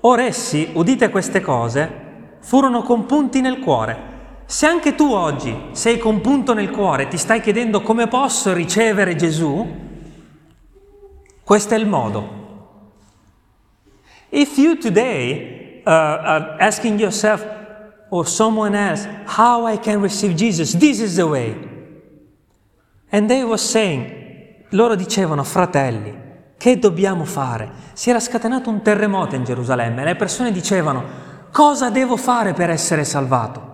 Or 0.00 0.18
essi, 0.18 0.70
udite 0.72 1.10
queste 1.10 1.40
cose, 1.40 2.38
furono 2.40 2.82
compunti 2.82 3.40
nel 3.40 3.60
cuore. 3.60 4.16
Se 4.46 4.66
anche 4.66 4.96
tu 4.96 5.12
oggi 5.12 5.56
sei 5.72 5.98
compunto 5.98 6.54
nel 6.54 6.70
cuore, 6.70 7.06
ti 7.06 7.16
stai 7.16 7.40
chiedendo 7.40 7.82
come 7.82 8.08
posso 8.08 8.52
ricevere 8.52 9.14
Gesù, 9.14 9.64
questo 11.44 11.74
è 11.74 11.78
il 11.78 11.86
modo. 11.86 12.36
If 14.30 14.56
you 14.56 14.76
today 14.76 15.82
uh, 15.84 15.90
are 15.90 16.56
asking 16.58 16.98
yourself 16.98 17.46
or 18.08 18.26
someone 18.26 18.76
else 18.76 19.08
how 19.36 19.66
I 19.68 19.78
can 19.78 20.00
receive 20.00 20.34
Jesus, 20.34 20.76
this 20.76 20.98
is 20.98 21.14
the 21.14 21.26
way. 21.26 21.54
And 23.10 23.28
they 23.28 23.44
were 23.44 23.56
saying, 23.56 24.17
loro 24.70 24.94
dicevano, 24.94 25.44
fratelli, 25.44 26.26
che 26.56 26.78
dobbiamo 26.78 27.24
fare? 27.24 27.70
Si 27.92 28.10
era 28.10 28.20
scatenato 28.20 28.68
un 28.68 28.82
terremoto 28.82 29.34
in 29.34 29.44
Gerusalemme 29.44 30.04
le 30.04 30.16
persone 30.16 30.52
dicevano, 30.52 31.04
cosa 31.52 31.90
devo 31.90 32.16
fare 32.16 32.52
per 32.52 32.70
essere 32.70 33.04
salvato? 33.04 33.66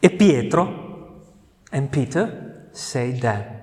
E 0.00 0.10
Pietro, 0.10 1.24
and 1.70 1.88
Peter, 1.88 2.68
say 2.72 3.18
that. 3.18 3.56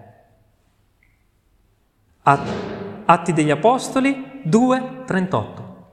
Atti 3.05 3.33
degli 3.33 3.51
Apostoli 3.51 4.41
2, 4.43 5.03
38. 5.05 5.91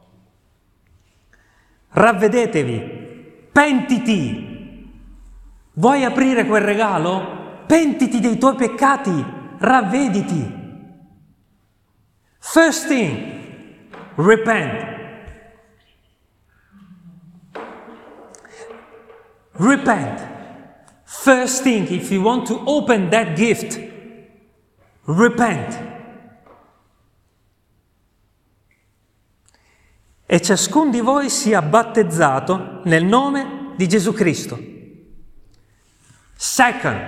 Ravvedetevi, 1.91 3.49
pentiti. 3.53 4.52
Vuoi 5.75 6.05
aprire 6.05 6.45
quel 6.45 6.63
regalo? 6.63 7.65
Pentiti 7.67 8.21
dei 8.21 8.37
tuoi 8.37 8.55
peccati, 8.55 9.25
ravvediti. 9.59 10.61
First 12.39 12.89
thing, 12.89 13.41
repent. 14.17 14.91
Repent. 19.53 20.31
First 21.05 21.63
thing, 21.63 21.89
if 21.91 22.11
you 22.11 22.23
want 22.23 22.47
to 22.49 22.61
open 22.65 23.09
that 23.11 23.35
gift, 23.35 23.81
repent. 25.05 25.91
E 30.27 30.41
ciascun 30.41 30.91
di 30.91 31.01
voi 31.01 31.29
sia 31.31 31.63
battezzato 31.63 32.81
nel 32.85 33.05
nome 33.05 33.73
di 33.77 33.87
Gesù 33.87 34.13
Cristo. 34.13 34.72
Second, 36.43 37.01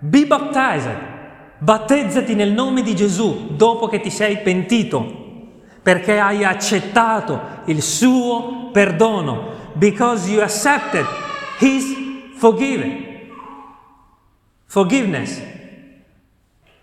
be 0.00 0.26
baptized. 0.26 0.98
Battezzati 1.58 2.34
nel 2.34 2.50
nome 2.50 2.82
di 2.82 2.96
Gesù 2.96 3.54
dopo 3.54 3.86
che 3.86 4.00
ti 4.00 4.10
sei 4.10 4.38
pentito 4.38 5.60
perché 5.80 6.18
hai 6.18 6.42
accettato 6.42 7.62
il 7.66 7.80
suo 7.80 8.70
perdono, 8.72 9.70
because 9.74 10.28
you 10.28 10.42
accepted 10.42 11.06
his 11.60 11.84
forgiving. 12.38 13.30
Forgiveness. 14.64 15.40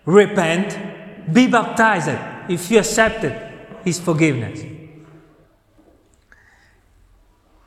Repent, 0.05 0.79
be 1.25 1.49
baptized 1.49 2.17
if 2.47 2.69
you 2.69 2.79
accepted 2.79 3.35
his 3.83 3.99
forgiveness. 3.99 4.63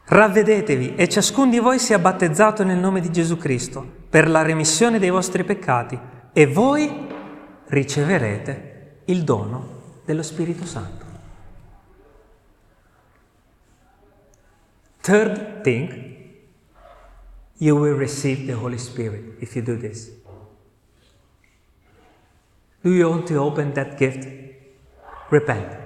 Ravvedetevi 0.08 0.94
e 0.94 1.06
ciascun 1.06 1.50
di 1.50 1.58
voi 1.58 1.78
sia 1.78 1.98
battezzato 1.98 2.64
nel 2.64 2.78
nome 2.78 3.00
di 3.00 3.10
Gesù 3.10 3.36
Cristo 3.36 4.04
per 4.16 4.30
la 4.30 4.40
remissione 4.40 4.98
dei 4.98 5.10
vostri 5.10 5.44
peccati 5.44 6.00
e 6.32 6.46
voi 6.46 7.06
riceverete 7.66 9.02
il 9.04 9.24
dono 9.24 10.00
dello 10.06 10.22
Spirito 10.22 10.64
Santo. 10.64 11.04
Third 15.02 15.60
thing, 15.60 16.32
you 17.58 17.76
will 17.76 17.94
receive 17.94 18.46
the 18.46 18.54
Holy 18.54 18.78
Spirit 18.78 19.36
if 19.42 19.54
you 19.54 19.62
do 19.62 19.76
this. 19.76 20.10
Do 22.80 22.94
you 22.94 23.06
want 23.06 23.26
to 23.26 23.34
open 23.38 23.74
that 23.74 23.98
gift? 23.98 24.26
Repent, 25.28 25.76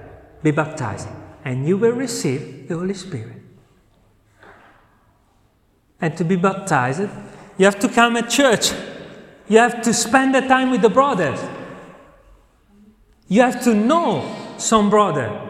be 0.41 0.53
baptized, 0.53 1.09
and 1.43 1.67
you 1.67 1.77
will 1.77 1.97
receive 1.97 2.69
the 2.69 2.75
Holy 2.75 2.93
Spirit. 2.93 3.41
And 5.99 6.15
to 6.15 6.23
be 6.23 6.37
baptized, 6.37 7.09
you 7.57 7.65
have 7.65 7.79
to 7.79 7.89
come 7.89 8.17
at 8.17 8.29
church. 8.29 8.71
You 9.47 9.57
have 9.57 9.81
to 9.81 9.93
spend 9.93 10.33
the 10.33 10.41
time 10.41 10.71
with 10.71 10.81
the 10.81 10.89
brothers. 10.89 11.39
You 13.27 13.41
have 13.41 13.63
to 13.63 13.73
know 13.73 14.53
some 14.57 14.89
brother. 14.89 15.49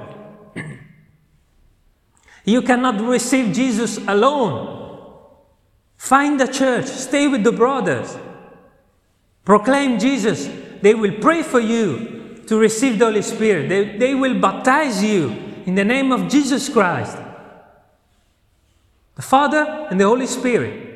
You 2.43 2.61
cannot 2.61 2.99
receive 3.01 3.53
Jesus 3.53 3.97
alone. 4.07 4.79
Find 5.97 6.41
a 6.41 6.51
church, 6.51 6.85
stay 6.85 7.27
with 7.27 7.43
the 7.43 7.51
brothers, 7.51 8.17
proclaim 9.45 9.99
Jesus. 9.99 10.49
They 10.81 10.95
will 10.95 11.19
pray 11.21 11.43
for 11.43 11.59
you 11.59 12.41
to 12.47 12.57
receive 12.57 12.97
the 12.97 13.05
Holy 13.05 13.21
Spirit. 13.21 13.69
They, 13.69 13.97
they 13.97 14.15
will 14.15 14.39
baptize 14.39 15.03
you 15.03 15.29
in 15.67 15.75
the 15.75 15.85
name 15.85 16.11
of 16.11 16.27
Jesus 16.27 16.69
Christ, 16.69 17.17
the 19.15 19.21
Father 19.21 19.87
and 19.91 19.99
the 19.99 20.05
Holy 20.05 20.25
Spirit. 20.25 20.90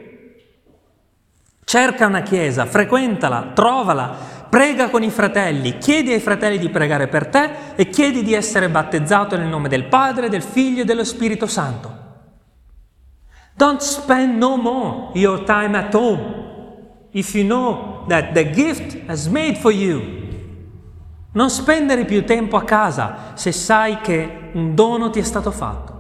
Cerca 1.66 2.06
una 2.06 2.22
chiesa, 2.22 2.68
frequentala, 2.68 3.52
trovala, 3.56 4.16
prega 4.48 4.90
con 4.90 5.02
i 5.02 5.10
fratelli, 5.10 5.80
chiedi 5.80 6.14
ai 6.14 6.20
fratelli 6.20 6.60
di 6.60 6.70
pregare 6.70 7.08
per 7.08 7.26
te 7.26 7.50
e 7.76 7.90
chiedi 7.90 8.24
di 8.24 8.34
essere 8.34 8.70
battezzato 8.70 9.36
nel 9.36 9.48
nome 9.48 9.68
del 9.68 9.86
Padre, 9.86 10.30
del 10.30 10.44
Figlio 10.44 10.84
e 10.84 10.86
dello 10.86 11.04
Spirito 11.04 11.48
Santo. 11.48 12.04
Don't 13.56 13.82
spend 13.82 14.38
no 14.38 14.58
more 14.58 15.10
your 15.14 15.44
time 15.44 15.76
at 15.76 15.94
home 15.94 16.44
if 17.12 17.34
you 17.34 17.44
know 17.44 18.06
that 18.08 18.34
the 18.34 18.52
gift 18.52 18.96
has 19.08 19.28
made 19.28 19.56
for 19.56 19.72
you. 19.72 20.24
Non 21.32 21.50
spendere 21.50 22.06
più 22.06 22.24
tempo 22.26 22.58
a 22.58 22.64
casa 22.64 23.32
se 23.34 23.52
sai 23.52 24.00
che 24.02 24.52
un 24.54 24.76
dono 24.76 25.10
ti 25.10 25.20
è 25.20 25.24
stato 25.24 25.52
fatto. 25.52 25.95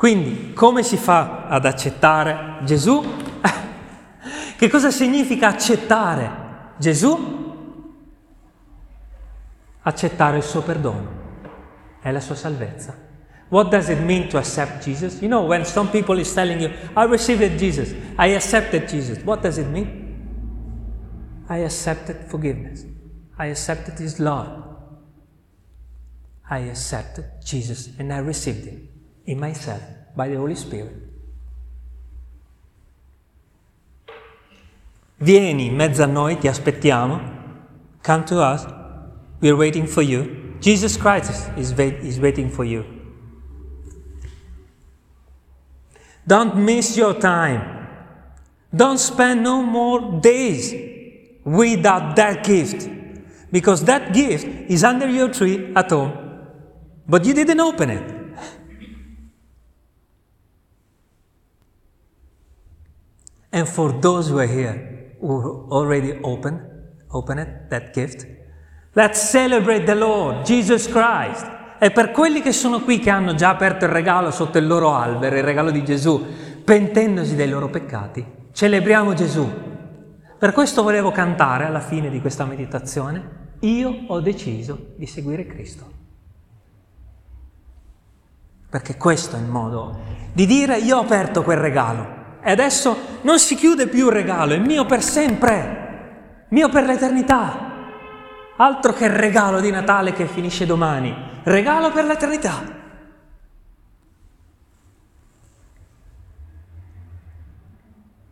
Quindi, 0.00 0.54
come 0.54 0.82
si 0.82 0.96
fa 0.96 1.46
ad 1.46 1.66
accettare 1.66 2.64
Gesù? 2.64 3.04
che 4.56 4.68
cosa 4.70 4.90
significa 4.90 5.48
accettare 5.48 6.30
Gesù? 6.78 7.18
Accettare 9.82 10.38
il 10.38 10.42
suo 10.42 10.62
perdono 10.62 11.10
e 12.00 12.10
la 12.12 12.20
sua 12.20 12.34
salvezza. 12.34 12.96
What 13.50 13.68
does 13.68 13.90
it 13.90 13.98
mean 13.98 14.26
to 14.28 14.38
accept 14.38 14.82
Jesus? 14.82 15.20
You 15.20 15.28
know, 15.28 15.44
when 15.44 15.66
some 15.66 15.90
people 15.90 16.18
is 16.18 16.32
telling 16.32 16.62
you, 16.62 16.70
I 16.94 17.04
received 17.04 17.58
Jesus, 17.58 17.92
I 18.16 18.34
accepted 18.34 18.88
Jesus, 18.88 19.22
what 19.22 19.42
does 19.42 19.58
it 19.58 19.66
mean? 19.66 20.16
I 21.46 21.58
accepted 21.58 22.24
forgiveness. 22.26 22.86
I 23.36 23.50
accepted 23.50 23.98
His 23.98 24.18
love. 24.18 24.64
I 26.48 26.70
accepted 26.70 27.26
Jesus 27.44 27.90
and 27.98 28.10
I 28.10 28.20
received 28.20 28.64
Him 28.64 28.89
in 29.26 29.38
myself 29.38 29.82
by 30.16 30.28
the 30.28 30.36
Holy 30.36 30.54
Spirit. 30.54 30.92
Vieni 35.18 35.66
in 35.66 35.76
mezzo 35.76 36.02
a 36.02 36.06
noi, 36.06 36.38
ti 36.38 36.48
aspettiamo. 36.48 37.38
Come 38.02 38.24
to 38.24 38.40
us. 38.40 38.66
We're 39.40 39.56
waiting 39.56 39.86
for 39.86 40.02
you. 40.02 40.56
Jesus 40.60 40.96
Christ 40.96 41.50
is, 41.56 41.72
is 41.78 42.18
waiting 42.18 42.50
for 42.50 42.64
you. 42.64 42.84
Don't 46.26 46.56
miss 46.56 46.96
your 46.96 47.14
time. 47.14 47.86
Don't 48.74 48.98
spend 48.98 49.42
no 49.42 49.62
more 49.62 50.20
days 50.20 50.72
without 51.44 52.16
that 52.16 52.44
gift. 52.44 52.88
Because 53.50 53.84
that 53.84 54.12
gift 54.14 54.46
is 54.70 54.84
under 54.84 55.08
your 55.08 55.32
tree 55.32 55.72
at 55.74 55.90
home, 55.90 56.12
but 57.08 57.24
you 57.24 57.34
didn't 57.34 57.58
open 57.58 57.90
it. 57.90 58.19
And 63.50 63.66
for 63.66 63.98
those 63.98 64.30
who 64.30 64.38
are 64.38 64.46
here, 64.46 65.16
who 65.20 65.66
already 65.70 66.18
opened, 66.22 66.70
Open 67.12 67.38
it, 67.38 67.68
that 67.68 67.92
gift. 67.92 68.26
Let's 68.92 69.20
celebrate 69.20 69.84
the 69.84 69.94
Lord, 69.94 70.44
Jesus 70.44 70.86
Christ. 70.88 71.58
E 71.80 71.90
per 71.90 72.12
quelli 72.12 72.40
che 72.40 72.52
sono 72.52 72.80
qui 72.82 73.00
che 73.00 73.10
hanno 73.10 73.34
già 73.34 73.48
aperto 73.48 73.84
il 73.86 73.90
regalo 73.90 74.30
sotto 74.30 74.58
il 74.58 74.66
loro 74.66 74.94
albero, 74.94 75.36
il 75.36 75.42
regalo 75.42 75.70
di 75.70 75.82
Gesù, 75.82 76.24
pentendosi 76.62 77.34
dei 77.34 77.48
loro 77.48 77.68
peccati, 77.68 78.24
celebriamo 78.52 79.14
Gesù. 79.14 79.48
Per 80.38 80.52
questo 80.52 80.82
volevo 80.82 81.10
cantare 81.10 81.64
alla 81.64 81.80
fine 81.80 82.10
di 82.10 82.20
questa 82.20 82.44
meditazione, 82.44 83.38
io 83.60 84.04
ho 84.06 84.20
deciso 84.20 84.92
di 84.96 85.06
seguire 85.06 85.46
Cristo. 85.46 85.98
Perché 88.68 88.96
questo 88.96 89.36
è 89.36 89.40
il 89.40 89.46
modo 89.46 89.98
di 90.32 90.46
dire 90.46 90.78
io 90.78 90.98
ho 90.98 91.00
aperto 91.00 91.42
quel 91.42 91.58
regalo 91.58 92.18
e 92.42 92.50
adesso 92.50 92.96
non 93.22 93.38
si 93.38 93.54
chiude 93.54 93.86
più 93.86 94.06
il 94.06 94.12
regalo, 94.12 94.54
è 94.54 94.58
mio 94.58 94.86
per 94.86 95.02
sempre, 95.02 96.46
mio 96.48 96.68
per 96.68 96.84
l'eternità. 96.84 97.68
Altro 98.56 98.92
che 98.92 99.04
il 99.04 99.10
regalo 99.10 99.60
di 99.60 99.70
Natale 99.70 100.12
che 100.12 100.26
finisce 100.26 100.66
domani, 100.66 101.14
regalo 101.44 101.90
per 101.90 102.04
l'eternità. 102.04 102.78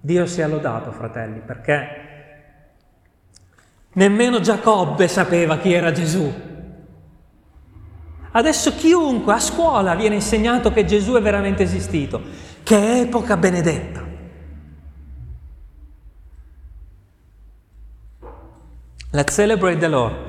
Dio 0.00 0.26
sia 0.26 0.46
lodato, 0.46 0.92
fratelli, 0.92 1.40
perché 1.40 2.06
nemmeno 3.92 4.40
Giacobbe 4.40 5.08
sapeva 5.08 5.58
chi 5.58 5.72
era 5.72 5.92
Gesù. 5.92 6.32
Adesso 8.30 8.74
chiunque 8.74 9.32
a 9.32 9.40
scuola 9.40 9.94
viene 9.94 10.14
insegnato 10.14 10.70
che 10.72 10.84
Gesù 10.84 11.14
è 11.14 11.20
veramente 11.20 11.62
esistito. 11.62 12.22
Che 12.68 13.00
epoca 13.00 13.38
benedetta! 13.38 14.04
Let's 19.10 19.32
celebrate 19.32 19.78
the 19.78 19.88
Lord. 19.88 20.27